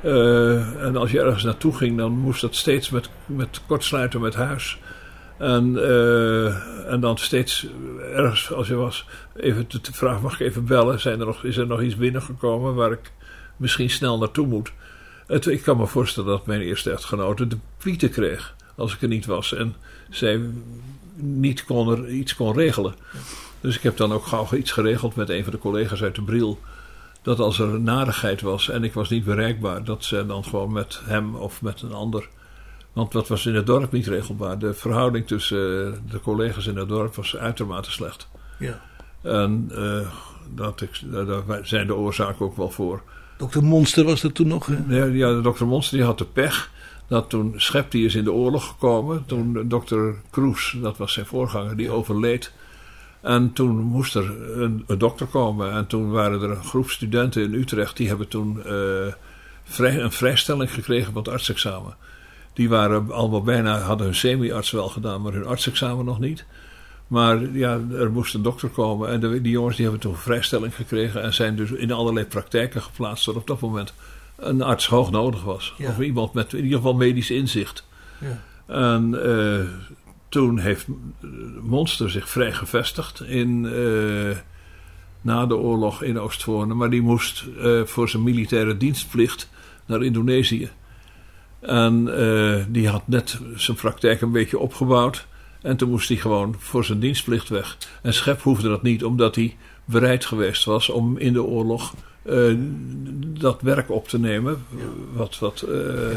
[0.00, 4.34] Eh, en als je ergens naartoe ging, dan moest dat steeds met, met kortsluiten met
[4.34, 4.78] huis.
[5.38, 7.66] En, eh, en dan steeds
[8.14, 11.00] ergens, als je was, even te vragen: mag ik even bellen?
[11.00, 13.12] Zijn er nog, is er nog iets binnengekomen waar ik
[13.56, 14.72] misschien snel naartoe moet?
[15.26, 19.08] Het, ik kan me voorstellen dat mijn eerste echtgenote de pieten kreeg als ik er
[19.08, 19.54] niet was.
[19.54, 19.74] En
[20.10, 20.40] zij
[21.14, 22.94] niet kon er iets kon regelen.
[23.60, 26.22] Dus ik heb dan ook gauw iets geregeld met een van de collega's uit de
[26.22, 26.58] Bril.
[27.22, 30.72] Dat als er een narigheid was en ik was niet bereikbaar, dat ze dan gewoon
[30.72, 32.28] met hem of met een ander.
[32.92, 34.58] Want dat was in het dorp niet regelbaar.
[34.58, 38.28] De verhouding tussen eh, de collega's in het dorp was uitermate slecht.
[38.58, 38.80] Ja.
[39.22, 40.08] En eh,
[40.54, 43.02] dat ik, daar daar zijn de oorzaken ook wel voor.
[43.36, 44.66] Dokter Monster was er toen nog.
[44.66, 44.76] hè?
[44.88, 46.70] Ja, ja, de dokter Monster die had de pech.
[47.08, 49.24] Dat toen Schep die is in de oorlog gekomen.
[49.26, 52.52] Toen dokter Kroes, dat was zijn voorganger, die overleed.
[53.20, 55.72] En toen moest er een, een dokter komen.
[55.72, 57.96] En toen waren er een groep studenten in Utrecht.
[57.96, 58.72] Die hebben toen eh,
[59.64, 61.96] vrij, een vrijstelling gekregen van het artsexamen.
[62.52, 66.44] Die waren allemaal bijna, hadden hun semi-arts wel gedaan, maar hun artsexamen nog niet.
[67.06, 69.08] Maar ja, er moest een dokter komen.
[69.08, 71.22] En de, die jongens die hebben toen vrijstelling gekregen.
[71.22, 73.26] En zijn dus in allerlei praktijken geplaatst.
[73.26, 73.94] Waar op dat moment
[74.38, 75.74] een arts hoog nodig was.
[75.78, 75.88] Ja.
[75.88, 77.86] Of iemand met in ieder geval medisch inzicht.
[78.20, 78.42] Ja.
[78.66, 79.64] En eh,
[80.28, 80.86] toen heeft
[81.62, 84.36] Monster zich vrij gevestigd in, eh,
[85.20, 86.74] na de oorlog in Oostvoorne.
[86.74, 89.50] Maar die moest eh, voor zijn militaire dienstplicht
[89.86, 90.70] naar Indonesië.
[91.60, 92.04] En
[92.68, 95.26] die had net zijn praktijk een beetje opgebouwd.
[95.62, 97.76] En toen moest hij gewoon voor zijn dienstplicht weg.
[98.02, 101.94] En Schep hoefde dat niet, omdat hij bereid geweest was om in de oorlog
[102.28, 102.54] eh,
[103.40, 104.64] dat werk op te nemen.
[105.12, 106.16] Wat, wat, eh,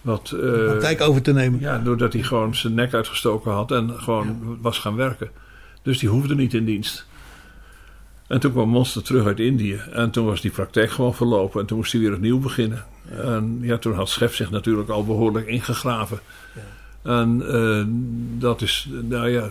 [0.00, 1.60] wat eh, praktijk over te nemen.
[1.60, 5.30] ja, doordat hij gewoon zijn nek uitgestoken had en gewoon was gaan werken.
[5.82, 7.06] Dus die hoefde niet in dienst.
[8.26, 9.80] En toen kwam Monster terug uit Indië.
[9.92, 11.60] En toen was die praktijk gewoon verlopen.
[11.60, 12.84] En toen moest hij weer opnieuw beginnen.
[13.10, 16.18] En ja, toen had Schef zich natuurlijk al behoorlijk ingegraven.
[17.02, 17.42] En
[18.38, 19.48] dat is, nou ja,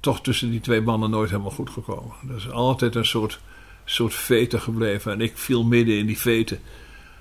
[0.00, 2.12] toch tussen die twee mannen nooit helemaal goed gekomen.
[2.22, 3.40] Dat is altijd een soort,
[3.84, 5.12] soort vete gebleven.
[5.12, 6.58] En ik viel midden in die vete.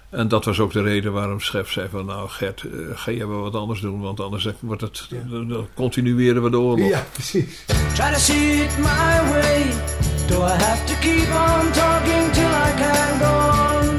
[0.09, 2.05] En dat was ook de reden waarom Schef zei van...
[2.05, 4.01] nou Gert, eh, ga jij wel wat anders doen...
[4.01, 5.07] want anders wordt het...
[5.29, 6.89] dan- dan continueren we de oorlog.
[6.89, 7.63] Ja, precies.
[7.93, 9.63] Try to see it my way.
[10.27, 13.97] Do I have to keep on talking till I can go on?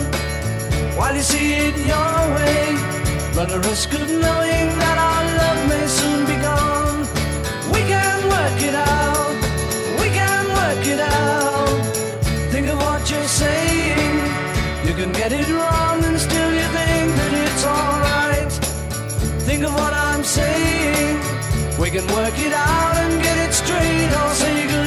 [0.96, 2.74] While you see it your way,
[3.34, 7.06] run the risk of knowing that our love may soon be gone.
[7.72, 9.11] We can work it out.
[13.02, 14.16] What you're saying.
[14.86, 18.52] You can get it wrong and still you think that it's alright.
[19.42, 21.18] Think of what I'm saying.
[21.80, 24.81] We can work it out and get it straight or say goodnight.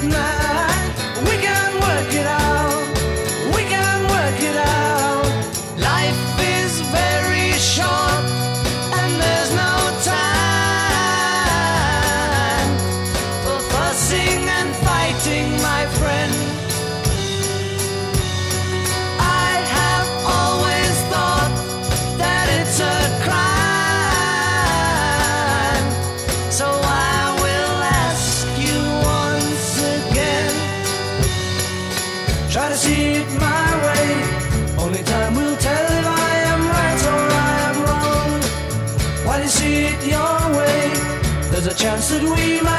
[42.36, 42.75] We might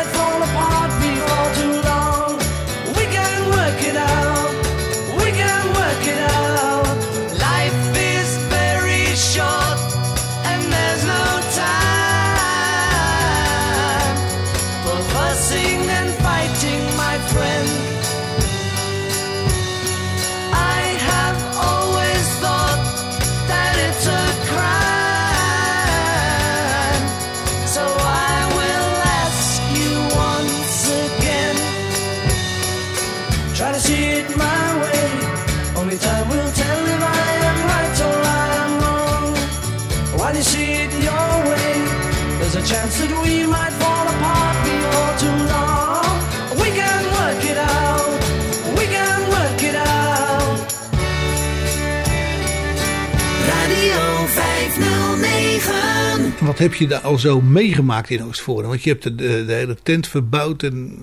[56.58, 58.68] Heb je daar al zo meegemaakt in Oostvoorne?
[58.68, 60.98] Want je hebt de, de, hele tent verbouwd en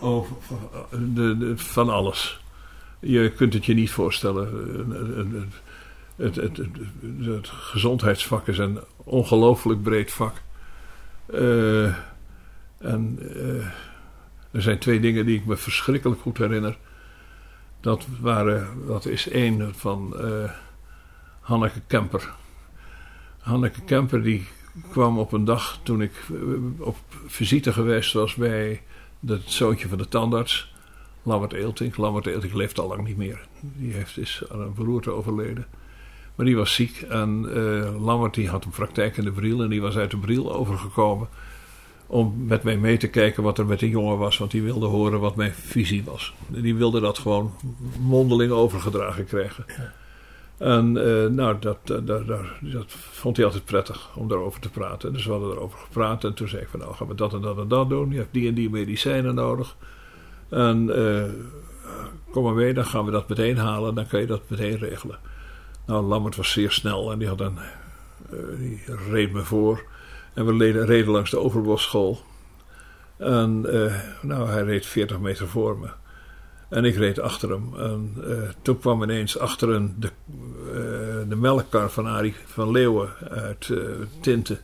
[0.00, 0.30] Oh,
[1.14, 2.40] de, van alles.
[3.00, 4.48] Je kunt het je niet voorstellen.
[6.16, 6.68] Het, het, het,
[7.20, 10.34] het gezondheidsvak is een ongelooflijk breed vak.
[11.26, 11.84] Eh,
[12.78, 13.66] en eh,
[14.50, 16.78] er zijn twee dingen die ik me verschrikkelijk goed herinner.
[17.80, 20.50] Dat, waren, dat is één van eh,
[21.40, 22.34] Hanneke Kemper.
[23.38, 24.46] Hanneke Kemper die
[24.90, 26.36] kwam op een dag toen ik eh,
[26.78, 28.82] op visite geweest was bij
[29.26, 30.74] het zoontje van de tandarts,
[31.22, 31.96] Lambert Eeltink.
[31.96, 33.46] Lambert Eeltink leeft al lang niet meer.
[33.60, 35.66] Die heeft, is aan een beroerte overleden.
[36.34, 39.68] Maar die was ziek en eh, Lambert die had een praktijk in de Briel en
[39.68, 41.28] die was uit de Briel overgekomen
[42.06, 44.86] om met mij mee te kijken wat er met de jongen was, want die wilde
[44.86, 46.34] horen wat mijn visie was.
[46.48, 47.52] Die wilde dat gewoon
[48.00, 49.64] mondeling overgedragen krijgen.
[50.58, 54.70] En eh, nou, dat, dat, dat, dat- dat vond hij altijd prettig om daarover te
[54.70, 55.12] praten.
[55.12, 57.40] Dus we hadden erover gepraat en toen zei ik van nou gaan we dat en
[57.40, 58.10] dat en dat doen.
[58.10, 59.76] Je hebt die en die medicijnen nodig.
[60.48, 61.24] En eh,
[62.30, 63.94] kom maar mee, dan gaan we dat meteen halen.
[63.94, 65.18] Dan kan je dat meteen regelen.
[65.86, 67.58] Nou, Lambert was zeer snel en die, had een,
[68.30, 69.84] eh, die reed me voor.
[70.34, 72.18] En we reden, reden langs de Overbosschool.
[73.16, 75.88] En eh, nou, hij reed 40 meter voor me.
[76.68, 77.74] En ik reed achter hem.
[77.76, 80.08] En eh, toen kwam ineens achter de,
[80.72, 83.78] eh, de melkkar van Arie van Leeuwen uit eh
[84.20, 84.58] Tinten.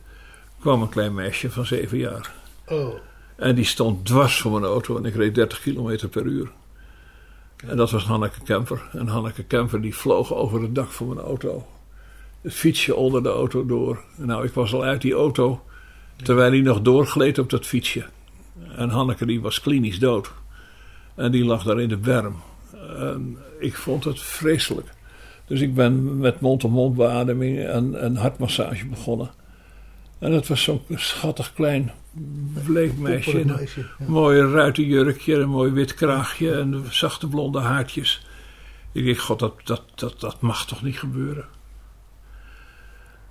[0.59, 2.33] kwam een klein meisje van zeven jaar.
[2.67, 2.93] Oh.
[3.35, 6.51] En die stond dwars voor mijn auto en ik reed 30 kilometer per uur.
[7.67, 8.81] En dat was Hanneke Kemper.
[8.91, 11.67] En Hanneke Kemper die vloog over het dak van mijn auto.
[12.41, 13.99] Het fietsje onder de auto door.
[14.15, 15.63] Nou, ik was al uit die auto
[16.15, 18.05] terwijl hij nog doorgleed op dat fietsje.
[18.75, 20.31] En Hanneke die was klinisch dood.
[21.15, 22.35] En die lag daar in de berm.
[22.97, 24.87] En ik vond het vreselijk.
[25.45, 29.29] Dus ik ben met mond-op-mond beademing en, en hartmassage begonnen.
[30.19, 31.91] En het was zo'n schattig klein
[32.65, 33.41] bleek meisje.
[33.41, 34.05] een meisje, ja.
[34.07, 38.25] Mooie ruitenjurkje, een mooi wit kraagje en zachte blonde haartjes.
[38.91, 41.45] Ik dacht, god, dat, dat, dat, dat mag toch niet gebeuren.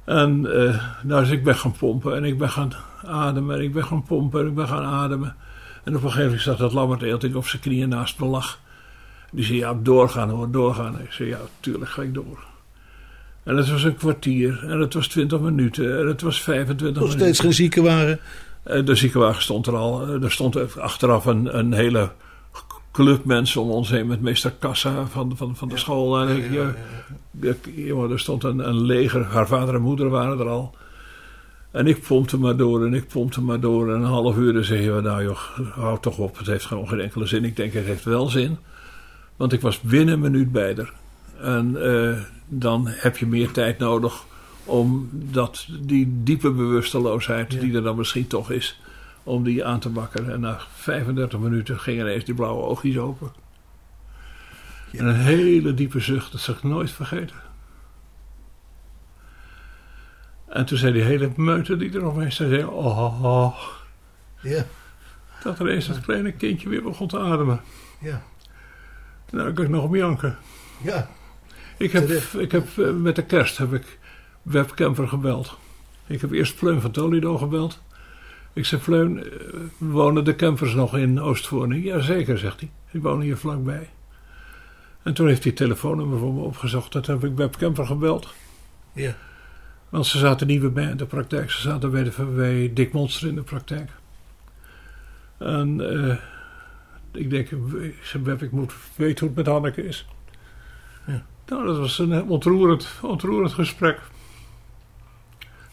[0.04, 2.72] En eh, nou, dus ik ben gaan pompen en ik ben gaan
[3.04, 5.36] ademen en ik ben gaan pompen en ik ben gaan ademen.
[5.82, 8.58] En op een gegeven moment zat dat Lambert Eelting op zijn knieën naast me lag.
[9.32, 10.98] Die zei, ja, doorgaan hoor, doorgaan.
[10.98, 12.44] En ik zei, ja, tuurlijk ga ik door.
[13.42, 16.94] En het was een kwartier en het was 20 minuten en het was 25 Nog
[16.96, 17.20] minuten.
[17.20, 18.18] steeds geen ziekenwagen.
[18.62, 20.02] Eh, De ziekenwagen stond er al.
[20.06, 22.10] Eh, Er stond achteraf een, een hele
[22.92, 26.20] club mensen om ons heen met meester Kassa van, van, van de school.
[26.20, 26.74] En ik, ja,
[27.40, 29.24] ik- jongen, er stond een, een leger.
[29.24, 30.74] Haar vader en moeder waren er al.
[31.72, 33.92] En ik pompte maar door en ik pompte maar door.
[33.94, 35.40] En een half uur dan zeggen we, nou joh,
[35.74, 36.38] houd toch op.
[36.38, 37.44] Het heeft gewoon geen enkele zin.
[37.44, 38.58] Ik denk, het heeft wel zin.
[39.36, 40.92] Want ik was binnen een minuut bij haar.
[41.40, 42.18] En eh,
[42.48, 44.24] dan heb je meer tijd nodig
[44.64, 48.80] om dat, die diepe bewusteloosheid die er dan misschien toch is,
[49.22, 50.32] om die aan te bakken.
[50.32, 53.32] En na 35 minuten gingen ineens die blauwe oogjes open.
[54.92, 57.36] En een hele diepe zucht, dat zal ik nooit vergeten.
[60.52, 63.56] En toen zei die hele meute die eromheen zei, oh, oh,
[64.40, 64.64] Ja,
[65.42, 67.60] dat er eens dat kleine kindje weer begon te ademen.
[67.98, 68.22] ja,
[69.30, 70.36] Nou, ik kan nog om janken.
[70.82, 71.10] ja.
[71.76, 72.38] Ik heb, Terecht.
[72.38, 73.98] ik heb eh, met de kerst heb ik
[74.42, 75.56] webcamper gebeld.
[76.06, 77.80] Ik heb eerst Fleun van Toledo gebeld.
[78.52, 79.30] Ik zei, Fleun, eh,
[79.78, 81.82] wonen de campers nog in Oostvoorne?
[81.82, 82.70] Jazeker, zegt hij.
[82.90, 83.90] Die wonen hier vlakbij.
[85.02, 86.92] En toen heeft hij telefoonnummer voor me opgezocht.
[86.92, 88.28] Dat heb ik webcamper gebeld.
[88.92, 89.14] Ja.
[89.92, 91.50] Want ze zaten niet meer bij in de praktijk.
[91.50, 93.90] Ze zaten bij, de, bij Dick Monster in de praktijk.
[95.38, 96.16] En eh,
[97.12, 97.50] ik denk,
[98.40, 100.06] ik moet weten hoe het met Hanneke is.
[101.06, 101.24] Ja.
[101.46, 104.00] Nou, dat was een ontroerend, ontroerend gesprek.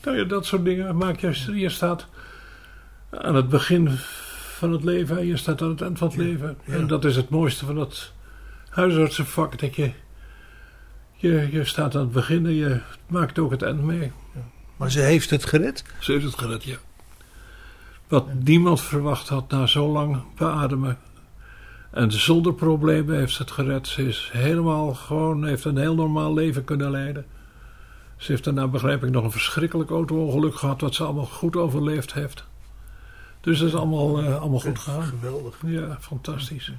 [0.04, 1.60] Nou ja, dat soort dingen maak je.
[1.60, 2.08] Je staat
[3.10, 3.90] aan het begin
[4.58, 6.58] van het leven en je staat aan het eind van het leven.
[6.66, 6.74] ja.
[6.74, 8.12] En dat is het mooiste van het
[8.70, 9.60] huisartsenvak.
[9.60, 9.92] Dat je,
[11.20, 14.12] je, je staat aan het begin en je maakt ook het eind mee.
[14.78, 15.84] Maar ze heeft het gered.
[16.00, 16.78] Ze heeft het gered, ja.
[18.08, 20.98] Wat niemand verwacht had na zo lang beademen.
[21.92, 23.88] En zonder problemen heeft ze het gered.
[23.88, 27.26] Ze is helemaal gewoon, heeft een heel normaal leven kunnen leiden.
[28.18, 30.82] Ze heeft daarna, begrijp ik, nog een verschrikkelijk auto-ongeluk gehad.
[30.82, 32.44] Wat ze allemaal goed overleefd heeft.
[33.42, 35.04] Dus dat is allemaal, eh, allemaal goed gegaan.
[35.04, 35.58] Geweldig.
[35.66, 36.72] Ja, fantastisch.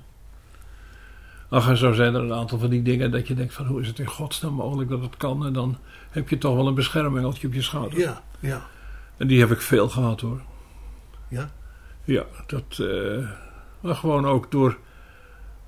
[1.51, 3.80] Ach, en zo zijn er een aantal van die dingen dat je denkt van hoe
[3.80, 5.46] is het in godsnaam mogelijk dat het kan.
[5.46, 5.76] En dan
[6.11, 7.98] heb je toch wel een beschermingeltje op je schouder.
[7.98, 8.62] Ja, ja,
[9.16, 10.40] En die heb ik veel gehad hoor.
[11.28, 11.51] ja.
[12.05, 12.78] Ja, dat.
[12.78, 13.28] eh,
[13.80, 14.78] maar gewoon ook door.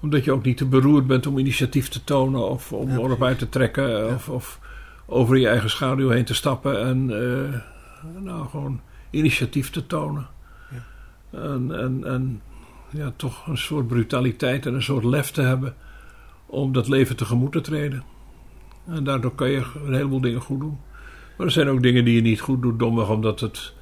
[0.01, 2.49] Omdat je ook niet te beroerd bent om initiatief te tonen.
[2.49, 4.14] of om Ja, erop uit te trekken.
[4.14, 4.59] Of, of
[5.07, 6.80] over je eigen schaduw heen te stappen.
[6.83, 7.11] en.
[7.11, 7.59] eh,
[8.22, 8.80] nou, gewoon
[9.11, 10.26] initiatief te tonen.
[10.70, 11.39] Ja.
[11.41, 12.43] En, en, en
[12.93, 15.74] ja, toch een soort brutaliteit en een soort lef te hebben.
[16.47, 18.03] om dat leven tegemoet te treden.
[18.86, 20.78] En daardoor kan je een heleboel dingen goed doen.
[21.36, 23.72] Maar er zijn ook dingen die je niet goed doet, domweg omdat het.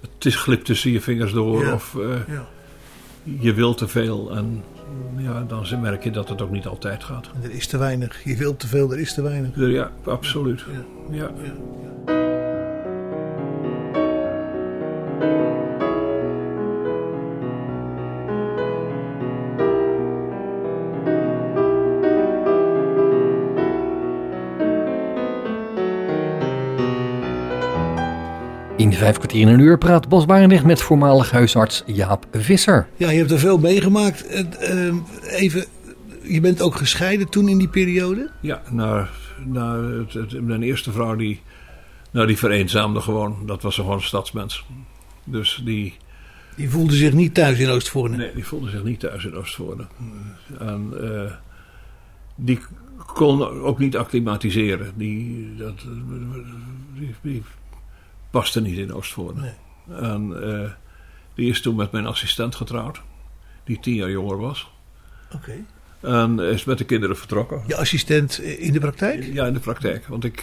[0.00, 1.64] Het is glipt tussen je vingers door.
[1.64, 1.72] Ja.
[1.72, 2.46] Of eh, ja.
[3.22, 4.36] je wil te veel.
[4.36, 4.62] En
[5.16, 7.30] ja, dan merk je dat het ook niet altijd gaat.
[7.34, 8.24] En er is te weinig.
[8.24, 9.50] Je wilt te veel, er is te weinig.
[9.54, 10.64] Ja, absoluut.
[11.10, 11.30] Ja.
[12.06, 12.31] Ja.
[28.92, 32.86] In vijf kwartier in een uur praat Bas Barendrecht met voormalig huisarts Jaap Visser.
[32.96, 34.26] Ja, je hebt er veel meegemaakt.
[34.26, 35.64] Ehm, even,
[36.22, 38.30] je bent ook gescheiden toen in die periode?
[38.40, 39.06] Ja, nou,
[39.44, 41.40] nou, het, het- mijn eerste vrouw die,
[42.10, 43.36] nou, die vereenzaamde gewoon.
[43.46, 44.64] Dat was gewoon een stadsmens.
[45.24, 45.94] Dus die,
[46.56, 48.16] Die voelde zich niet thuis in Oostvoorne.
[48.16, 49.86] nee, die voelde zich niet thuis in Oostvoorne.
[50.58, 51.32] En eh,
[52.34, 52.58] die
[53.14, 54.92] kon ook niet acclimatiseren.
[54.94, 55.74] Die, dat,
[56.98, 57.42] die, die
[58.32, 59.40] paste niet in Oostvoorne.
[59.40, 59.98] Nee.
[59.98, 60.70] En eh,
[61.34, 63.00] die is toen met mijn assistent getrouwd.
[63.64, 64.70] Die tien jaar jonger was.
[65.34, 65.64] Oké.
[66.00, 67.62] En is met de kinderen vertrokken.
[67.66, 69.24] Je assistent in de praktijk?
[69.32, 70.06] Ja, in de praktijk.
[70.06, 70.42] Want ik, eh,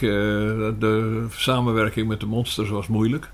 [0.78, 3.30] de samenwerking met de monsters was moeilijk.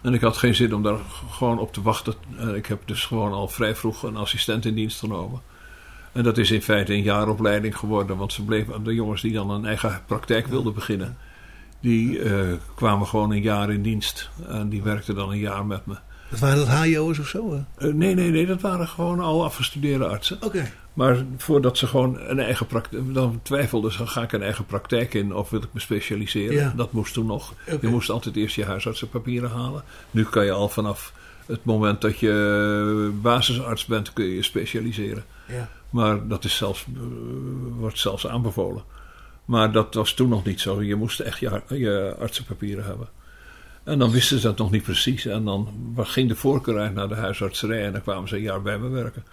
[0.00, 0.98] En ik had geen zin om daar
[1.30, 2.14] gewoon op te wachten.
[2.36, 5.40] En ik heb dus gewoon al vrij vroeg een assistent in dienst genomen.
[6.12, 8.16] En dat is in feite een jaaropleiding geworden.
[8.16, 11.16] Want ze bleven, de jongens die dan een eigen praktijk wilden beginnen...
[11.82, 14.30] die eh, kwamen gewoon een jaar in dienst.
[14.48, 15.94] En die werkten dan een jaar met me.
[16.30, 17.64] Dat waren dat HJO's of zo?
[17.76, 18.46] Eh, nee, nee, nee.
[18.46, 20.38] Dat waren gewoon al afgestudeerde artsen.
[20.40, 20.70] Oké.
[20.92, 23.14] Maar voordat ze gewoon een eigen praktijk.
[23.14, 26.54] Dan twijfelden ze: ga ik een eigen praktijk in of wil ik me specialiseren?
[26.54, 26.72] Ja.
[26.76, 27.54] Dat moest toen nog.
[27.80, 29.82] Je moest altijd eerst je huisartsenpapieren halen.
[30.10, 31.12] Nu kan je al vanaf
[31.46, 35.24] het moment dat je basisarts bent, kun je je specialiseren.
[35.48, 35.68] Ja.
[35.90, 37.00] Maar dat is zelfs, eh,
[37.78, 38.82] wordt zelfs aanbevolen.
[39.52, 40.82] Maar dat was toen nog niet zo.
[40.82, 43.08] Je moest echt je, je artsenpapieren hebben.
[43.84, 45.26] En dan wisten ze dat nog niet precies.
[45.26, 47.84] En dan ging de voorkeur uit naar de huisartserij.
[47.84, 49.24] En dan kwamen ze een jaar bij me werken.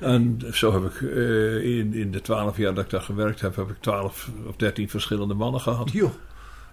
[0.00, 3.56] En zo heb ik eh, in, in de twaalf jaar dat ik daar gewerkt heb,
[3.56, 5.90] heb ik twaalf of dertien verschillende mannen gehad.
[5.92, 6.12] Joh.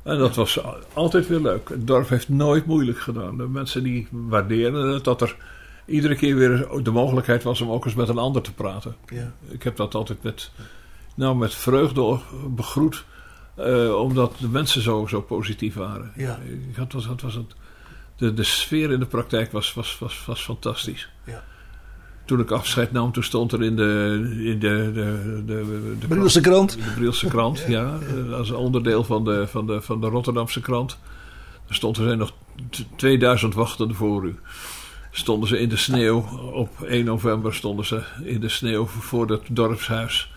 [0.03, 0.59] En dat was
[0.93, 1.69] altijd weer leuk.
[1.69, 3.37] Het dorp heeft nooit moeilijk gedaan.
[3.37, 5.35] De mensen die waarderen het dat er
[5.85, 8.95] iedere keer weer de mogelijkheid was om ook eens met een ander te praten.
[9.05, 9.31] Ja.
[9.47, 10.51] Ik heb dat altijd met,
[11.15, 13.03] nou, met vreugde begroet.
[13.55, 16.11] eh, omdat de mensen zo, zo positief waren.
[16.15, 16.39] Ja.
[16.69, 17.55] Ik had, was, was het,
[18.17, 21.09] de, de sfeer in de praktijk was, was, was, was fantastisch.
[21.25, 21.43] Ja.
[22.25, 26.41] Toen ik afscheid nam, toen stond er in de, in de, de, de, de, Brielse
[26.41, 26.71] krant.
[26.71, 27.97] de Brielse krant, ja.
[28.31, 30.97] Als onderdeel van de, van de, van de Rotterdamse krant.
[31.67, 32.31] Er stond er zijn nog
[32.69, 34.35] t- 2000 wachtende voor u.
[35.11, 36.19] Stonden ze in de sneeuw.
[36.53, 40.33] Op 1 november stonden ze in de sneeuw voor het dorpshuis.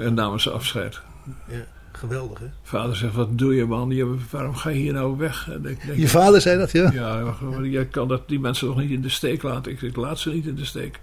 [0.00, 1.00] En namen ze afscheid.
[1.48, 1.64] Ja.
[1.92, 2.46] Geweldig, hè?
[2.62, 3.90] Vader zegt, wat doe je man?
[3.90, 5.48] Je, waarom ga je hier nou weg?
[5.50, 6.92] En ik denk, Je vader zei dat, ja?
[6.92, 9.72] ja, je kan dat, die mensen nog niet in de steek laten.
[9.82, 11.00] Ik laat ze niet in de steek.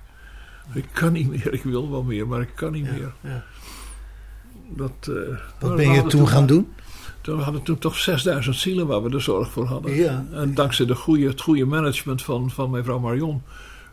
[0.74, 3.12] Ik kan niet meer, ik wil wel meer, maar ik kan niet meer.
[3.22, 3.44] ja.
[4.76, 6.74] Dat, eh, Wat ben je toen gaan doen?
[7.22, 9.94] Toen we hadden toen toch 6000 zielen waar we er zorg voor hadden.
[9.96, 10.26] Ja.
[10.32, 13.42] En dankzij de goede, het goede management van, van mevrouw Marion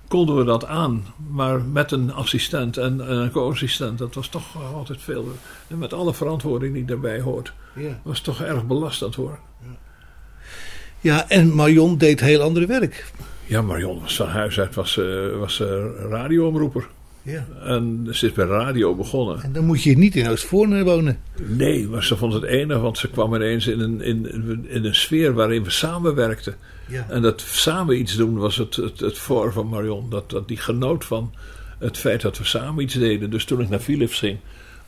[0.09, 1.05] konden we dat aan.
[1.31, 5.29] Maar met een assistent en, en een co-assistent, dat was toch altijd veel.
[5.69, 8.01] En met alle verantwoording die daarbij hoort, Ja.
[8.03, 9.39] was toch erg belastend hoor.
[11.01, 13.13] Ja, en Marion deed heel ander werk.
[13.47, 16.89] Ja, Marion was van huis uit was, eh, was eh, radioomroeper.
[17.23, 17.47] Ja.
[17.65, 19.43] En ze is bij radio begonnen.
[19.43, 21.19] En dan moet je niet in Oostvoorne wonen.
[21.47, 24.95] Nee, maar ze vond het enig, want ze kwam ineens in een, in, in een
[24.95, 26.55] sfeer waarin we samenwerkten.
[26.89, 27.07] Ja.
[27.09, 30.11] En dat samen iets doen was het, het, het voor van Marion.
[30.11, 31.35] Dat, dat die genoot van
[31.79, 33.31] het feit dat we samen iets deden.
[33.31, 34.39] Dus toen ik naar Philips ging,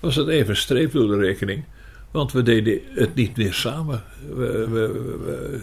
[0.01, 1.65] was het even een streep door de rekening.
[2.11, 4.03] Want we deden het niet meer samen.
[4.29, 5.63] We, we, we,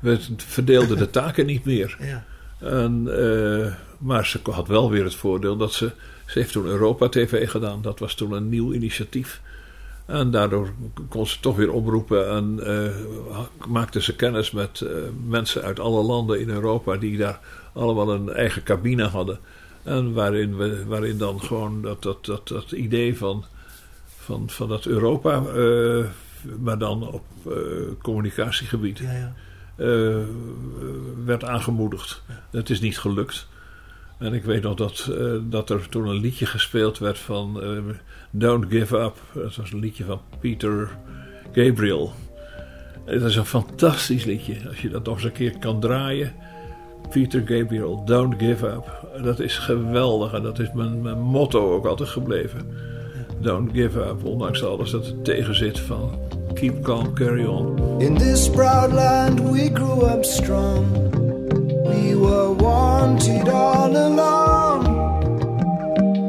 [0.00, 1.96] we verdeelden de taken niet meer.
[2.00, 2.24] Ja.
[2.58, 5.90] En, eh, maar ze had wel weer het voordeel dat ze.
[6.26, 7.82] Ze heeft toen Europa TV gedaan.
[7.82, 9.40] Dat was toen een nieuw initiatief.
[10.08, 10.72] En daardoor
[11.08, 14.90] kon ze toch weer oproepen en eh, maakte ze kennis met eh,
[15.26, 17.40] mensen uit alle landen in Europa die daar
[17.72, 19.38] allemaal een eigen cabine hadden.
[19.82, 23.44] En waarin, we, waarin dan gewoon dat, dat, dat, dat idee van,
[24.06, 26.04] van, van dat Europa, eh,
[26.58, 27.24] maar dan op
[28.02, 30.24] communicatiegebied, Ja, ja.
[31.24, 32.22] werd aangemoedigd.
[32.50, 33.48] Het is niet gelukt.
[34.18, 37.68] En ik weet nog dat, eh, dat er toen een liedje gespeeld werd van eh,
[38.30, 39.14] Don't Give Up.
[39.34, 40.88] Dat was een liedje van Peter
[41.52, 42.12] Gabriel.
[43.04, 44.54] Het is een fantastisch liedje.
[44.68, 46.32] Als je dat nog eens een keer kan draaien.
[47.10, 49.06] Peter Gabriel, Don't Give Up.
[49.22, 52.66] Dat is geweldig en dat is mijn, mijn motto ook altijd gebleven.
[53.40, 56.18] Don't give up, ondanks alles dat er tegen zit van
[56.54, 58.00] keep calm, carry on.
[58.00, 61.27] In this proud land we grew up strong.
[61.88, 64.80] We were wanted all along.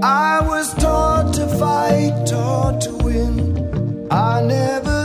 [0.04, 4.08] I was taught to fight, taught to win.
[4.10, 4.99] I never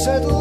[0.00, 0.39] seduce.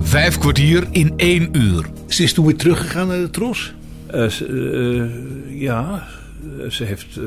[0.00, 1.86] Vijf kwartier in één uur.
[2.06, 3.74] Ze is toen weer teruggegaan naar de Tros.
[4.06, 4.46] Eh, ze-
[5.50, 6.06] eh, ja,
[6.60, 7.20] eh, ze heeft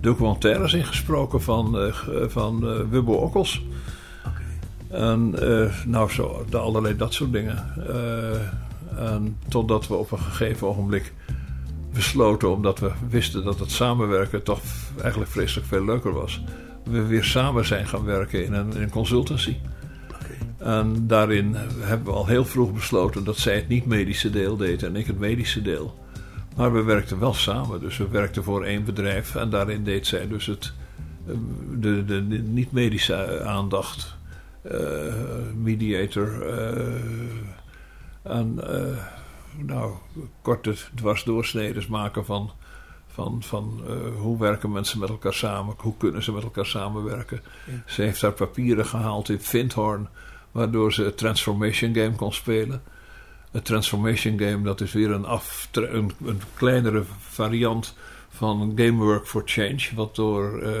[0.00, 1.92] documentaires ingesproken van, eh, eh,
[2.28, 3.62] van eh, Wubbo Okkels.
[4.90, 7.64] En eh, nou zo, de allerlei dat soort dingen.
[7.88, 11.12] Eh, en totdat we op een gegeven ogenblik
[11.94, 14.60] besloten, omdat we wisten dat het samenwerken toch
[15.02, 16.42] eigenlijk vreselijk veel leuker was.
[16.90, 19.56] We weer samen zijn gaan werken in een, in een consultancy.
[20.58, 24.96] En daarin hebben we al heel vroeg besloten dat zij het niet-medische deel deed en
[24.96, 25.98] ik het medische deel.
[26.56, 30.28] Maar we werkten wel samen, dus we werkten voor één bedrijf en daarin deed zij
[30.28, 30.72] dus het,
[31.26, 31.34] eh,
[31.78, 34.16] de, de, de niet-medische aandacht,
[34.62, 35.14] eh,
[35.54, 36.42] mediator.
[36.42, 36.94] eh,
[38.22, 39.04] en eh,
[39.66, 39.92] nou,
[40.42, 42.50] korte dwarsdoorsneden maken van,
[43.18, 47.40] van, van eh, hoe werken mensen met elkaar samen, hoe kunnen ze met elkaar samenwerken.
[47.86, 50.08] Ze heeft haar papieren gehaald in Vindhorn,
[50.52, 52.82] waardoor ze het Transformation Game kon spelen.
[53.50, 57.94] Het Transformation Game, dat is weer een, af, een, een kleinere variant
[58.28, 60.72] van Gamework for Change, wat door eh,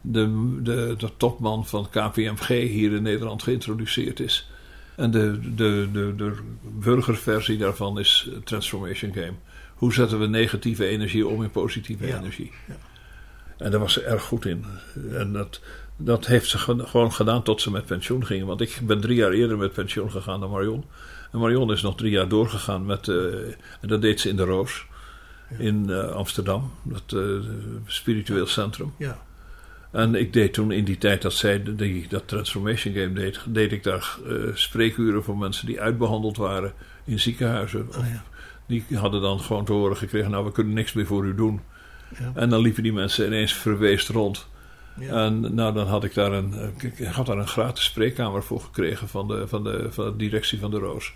[0.00, 4.50] de, de, de topman van KPMG hier in Nederland geïntroduceerd is.
[4.96, 9.34] En de, de, de, de burgerversie daarvan is Transformation Game.
[9.80, 12.18] Hoe zetten we negatieve energie om in positieve Ja.
[12.18, 12.52] energie?
[13.58, 14.64] En daar was ze erg goed in.
[15.12, 15.60] En dat,
[15.96, 18.46] dat heeft ze ge- gewoon gedaan tot ze met pensioen gingen.
[18.46, 20.84] Want ik ben drie jaar eerder met pensioen gegaan dan Marion.
[21.32, 23.08] En Marion is nog drie jaar doorgegaan met.
[23.08, 23.16] eh,
[23.80, 24.86] en dat deed ze in de Roos.
[25.58, 27.22] In eh, Amsterdam, dat eh,
[27.86, 28.92] spiritueel centrum.
[28.98, 29.18] Ja.
[29.92, 33.72] En ik deed toen in die tijd dat zij die, dat Transformation Game deed, deed
[33.72, 34.18] ik daar
[34.54, 36.72] spreekuren voor mensen die uitbehandeld waren
[37.04, 37.88] in ziekenhuizen.
[37.88, 37.96] Of
[38.70, 41.60] Die hadden dan gewoon te horen gekregen, nou we kunnen niks meer voor u doen.
[42.18, 42.32] Ja.
[42.34, 44.46] En dan liepen die mensen ineens verweest rond.
[44.98, 45.24] Ja.
[45.24, 49.08] En nou, dan had ik daar een, ik had daar een gratis spreekkamer voor gekregen
[49.08, 51.12] van de, van, de, van de directie van de Roos.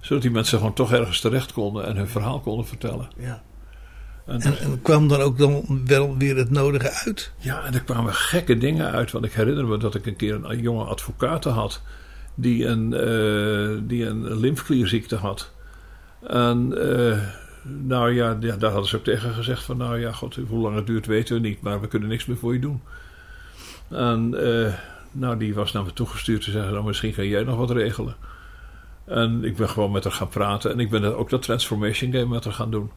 [0.00, 3.08] Zodat die mensen gewoon toch ergens terecht konden en hun verhaal konden vertellen.
[3.18, 3.42] Ja.
[4.26, 7.32] En, En, en kwam dan ook dan wel weer het nodige uit?
[7.38, 9.12] Ja, en er kwamen gekke dingen uit.
[9.12, 11.82] Want ik herinner me dat ik een keer een jonge advocaat had.
[12.34, 15.52] Die een, eh, die een lymfklierziekte had.
[16.26, 17.18] En eh,
[17.62, 19.76] nou ja, ja, daar hadden ze ook tegen gezegd van...
[19.76, 21.60] Nou ja, god, hoe lang het duurt weten we niet.
[21.60, 22.82] Maar we kunnen niks meer voor je doen.
[23.88, 24.74] En eh,
[25.12, 26.72] nou, die was naar me toegestuurd te zeggen...
[26.72, 28.16] Nou, misschien kan jij nog wat regelen.
[29.04, 30.70] En ik ben gewoon met haar gaan praten.
[30.70, 32.90] En ik ben ook dat Transformation Game met haar gaan doen.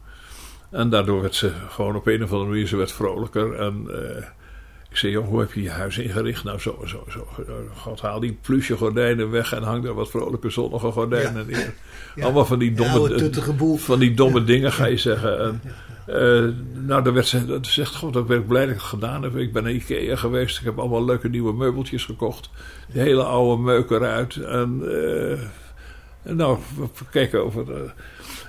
[0.70, 2.66] En daardoor werd ze gewoon op een of andere manier...
[2.66, 3.86] Ze werd vrolijker en...
[3.88, 4.24] eh,
[4.98, 6.44] zei, joh, hoe heb je je huis ingericht?
[6.44, 7.28] Nou, zo, zo, zo.
[7.76, 11.74] God, haal die plusje gordijnen weg en hang er wat vrolijke zonnige gordijnen neer.
[12.14, 12.24] Ja.
[12.24, 15.40] Allemaal van die domme, van die domme dingen, ga je zeggen.
[15.40, 15.60] En,
[16.06, 16.54] eh,
[16.86, 19.22] nou, dan werd ze, dat zegt, god, dat ben ik blij dat ik het gedaan
[19.22, 19.36] heb.
[19.36, 22.50] Ik ben naar Ikea geweest, ik heb allemaal leuke nieuwe meubeltjes gekocht.
[22.92, 24.36] Die hele oude meuk eruit.
[24.36, 25.38] En, eh,
[26.34, 27.72] nou, we kijken over...
[27.72, 27.90] eh,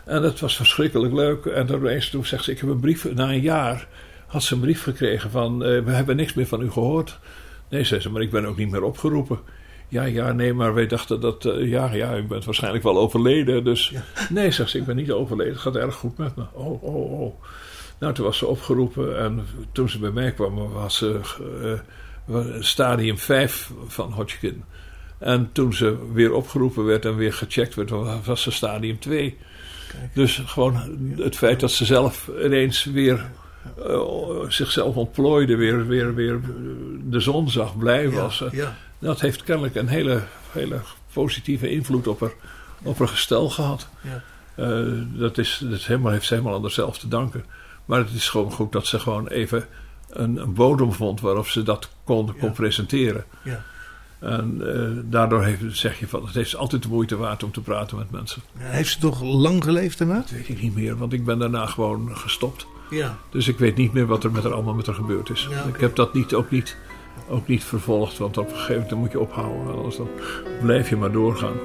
[0.06, 1.45] en het was verschrikkelijk leuk.
[1.45, 1.68] En
[2.12, 3.88] toen zegt ze, ik heb een brief, na een jaar
[4.30, 5.64] had ze een brief gekregen van...
[5.64, 7.20] eh, we hebben niks meer van u gehoord.
[7.70, 9.40] Nee, zei ze, maar ik ben ook niet meer opgeroepen.
[9.88, 11.46] Ja, ja, nee, maar wij dachten dat...
[11.46, 13.64] eh, ja, ja, u bent waarschijnlijk wel overleden.
[13.64, 13.94] Dus
[14.30, 15.54] nee, zegt ze, ik ben niet overleden.
[15.54, 16.44] Het gaat erg goed met me.
[16.52, 17.44] Oh, oh, oh.
[18.00, 19.20] Nou, toen was ze opgeroepen.
[19.20, 21.20] En toen ze bij mij kwam, was ze
[22.28, 24.64] eh, stadium 5 van Hodgkin.
[25.18, 27.90] En toen ze weer opgeroepen werd en weer gecheckt werd,
[28.26, 29.38] was ze stadium 2.
[30.14, 30.76] Dus gewoon
[31.18, 33.32] het feit dat ze zelf ineens weer
[34.47, 36.39] zichzelf ontplooide, weer, weer, weer
[37.03, 38.41] de zon zag, blij was.
[38.41, 38.76] Eh, ja.
[38.99, 40.80] Dat heeft kennelijk een hele, hele
[41.14, 42.34] positieve invloed op haar,
[42.84, 43.88] op haar gestel gehad.
[44.01, 44.24] Ja.
[44.55, 47.45] Eh, dat is, dat helemaal, heeft ze helemaal aan zichzelf te danken.
[47.86, 49.68] Maar het is gewoon goed dat ze gewoon even
[50.10, 53.26] een, een bodem vond waarop ze dat kon, kon presenteren.
[53.43, 53.64] Ja.
[54.20, 57.61] En eh, daardoor heeft, zeg je van het heeft altijd de moeite waard om te
[57.61, 58.41] praten met mensen.
[58.57, 60.15] Heeft ze toch lang geleefd daarna?
[60.15, 62.67] Dat weet ik niet meer, want ik ben daarna gewoon gestopt.
[62.89, 63.17] Ja.
[63.30, 65.47] Dus ik weet niet meer wat er met haar allemaal met haar gebeurd is.
[65.49, 65.63] Ja.
[65.63, 66.78] Ik heb dat niet, ook, niet,
[67.30, 69.76] ook niet vervolgd, want op een gegeven moment moet je ophouden.
[69.76, 70.09] Anders dan
[70.61, 71.55] blijf je maar doorgaan.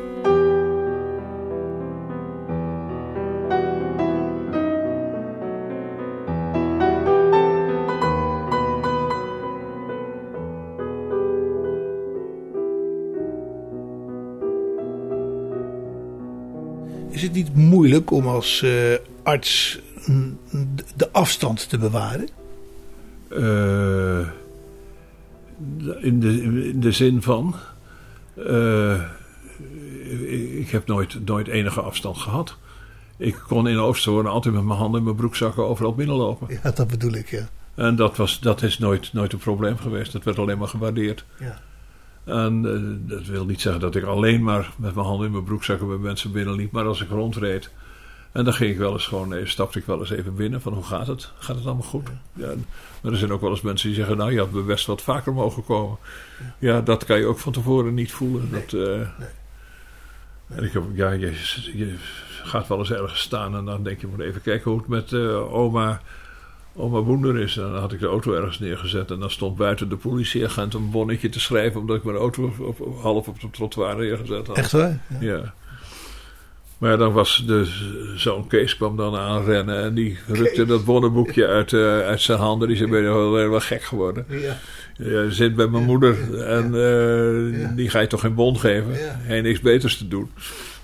[17.34, 19.80] Het niet moeilijk om als eh, arts
[20.96, 22.28] de afstand te bewaren?
[23.28, 24.28] Eh,
[26.00, 27.54] in, de, in de zin van.
[28.46, 29.00] eh,
[30.58, 32.56] ik heb nooit, nooit enige afstand gehad.
[33.16, 36.58] Ik kon in Oosterhoorn altijd met mijn handen in mijn broekzakken overal binnenlopen.
[36.62, 37.48] Ja, dat bedoel ik, ja.
[37.74, 40.12] En dat, was, dat is nooit, nooit een probleem geweest.
[40.12, 41.24] Dat werd alleen maar gewaardeerd.
[41.38, 41.60] Ja.
[42.24, 45.44] En eh, dat wil niet zeggen dat ik alleen maar met mijn handen in mijn
[45.44, 46.72] broekzakken bij mensen binnenliep.
[46.72, 47.70] Maar als ik rondreed.
[48.32, 50.60] En dan ging ik wel eens gewoon, eh, stapte ik wel eens even binnen.
[50.60, 51.30] Van hoe gaat het?
[51.38, 52.08] Gaat het allemaal goed?
[52.32, 52.52] Ja,
[53.02, 55.32] maar er zijn ook wel eens mensen die zeggen, nou je had best wat vaker
[55.32, 55.98] mogen komen.
[56.58, 58.50] Ja, dat kan je ook van tevoren niet voelen.
[58.50, 59.00] Dat, eh,
[60.56, 61.32] En ik heb, ja, je,
[61.74, 61.94] je
[62.42, 65.14] gaat wel eens ergens staan en dan denk je, moet even kijken hoe het met
[65.50, 66.00] oma,
[66.76, 67.56] oma Boender is.
[67.56, 70.90] En dan had ik de auto ergens neergezet en dan stond buiten de politieagent een
[70.90, 74.56] bonnetje te schrijven omdat ik mijn auto op, op- half op het trottoir neergezet had.
[74.56, 75.00] Echt waar?
[75.20, 75.54] Ja.
[76.78, 77.64] Maar dan was de
[78.16, 82.68] zoon Kees kwam dan aanrennen en die rukte dat bonnenboekje uit, eh, uit zijn handen.
[82.68, 84.24] Die zei, ben je wel, wel gek geworden.
[84.28, 84.56] Ja.
[84.96, 88.90] Ja, zit bij mijn moeder en eh, die ga je toch geen bon geven?
[88.98, 90.30] Hij niks beters te doen.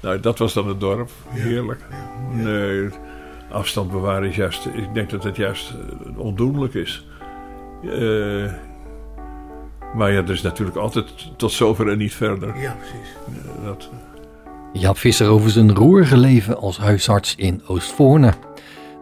[0.03, 1.11] Nou, dat was dan het dorp.
[1.29, 1.81] Heerlijk.
[2.33, 2.89] Nee,
[3.51, 4.67] afstand bewaren is juist...
[4.67, 7.07] Ik denk dat het juist eh, ondoenlijk is.
[7.83, 8.53] Eh,
[9.95, 12.61] maar ja, dus natuurlijk altijd tot zover en niet verder.
[12.61, 13.15] Ja, precies.
[13.65, 13.91] Dat,
[14.73, 18.33] Jaap Visser over zijn roerige leven als huisarts in Oostvoorne.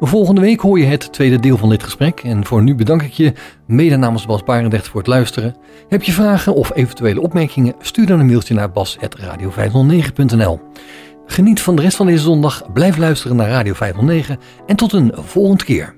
[0.01, 2.20] Volgende week hoor je het tweede deel van dit gesprek.
[2.20, 3.32] En voor nu bedank ik je,
[3.66, 5.57] mede namens Bas Barendrecht, voor het luisteren.
[5.88, 7.74] Heb je vragen of eventuele opmerkingen?
[7.80, 10.61] Stuur dan een mailtje naar bas.radio509.nl
[11.31, 15.12] Geniet van de rest van deze zondag, blijf luisteren naar Radio 509 en tot een
[15.14, 15.95] volgende keer.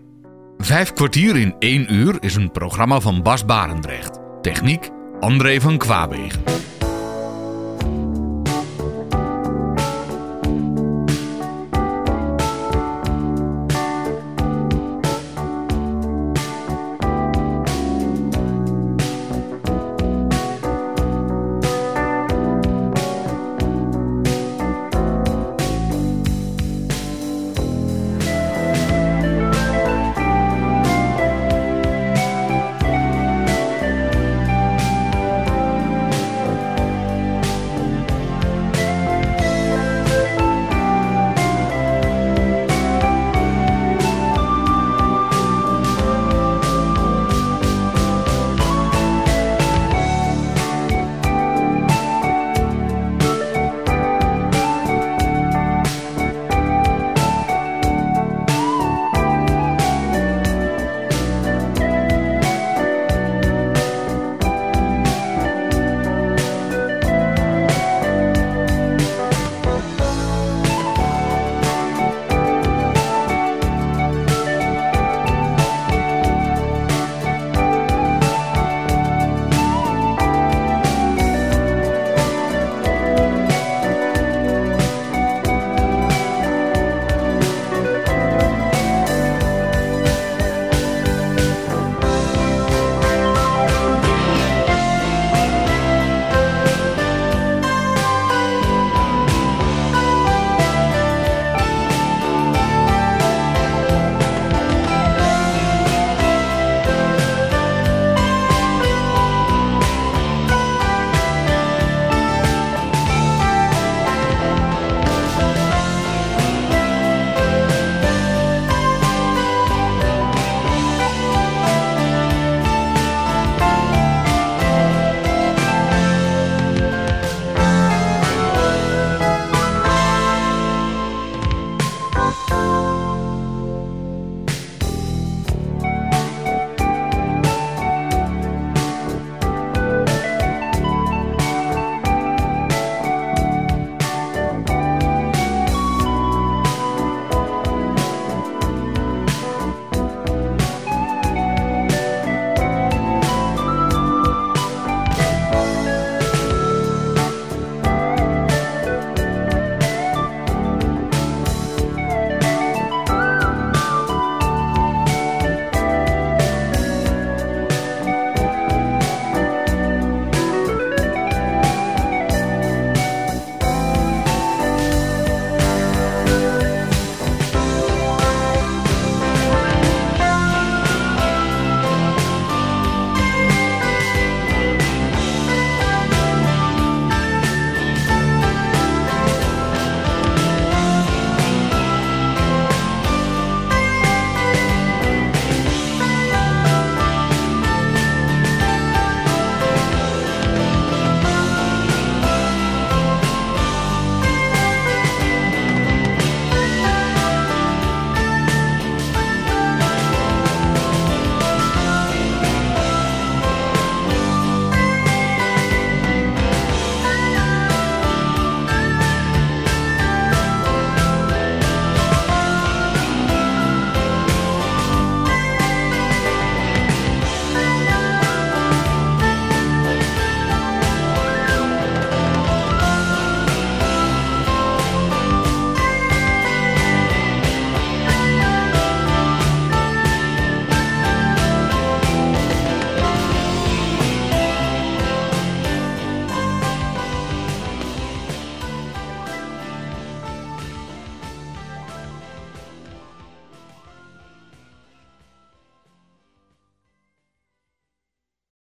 [0.58, 4.18] Vijf kwartier in één uur is een programma van Bas Barendrecht.
[4.40, 6.42] Techniek André van Kwaabegen.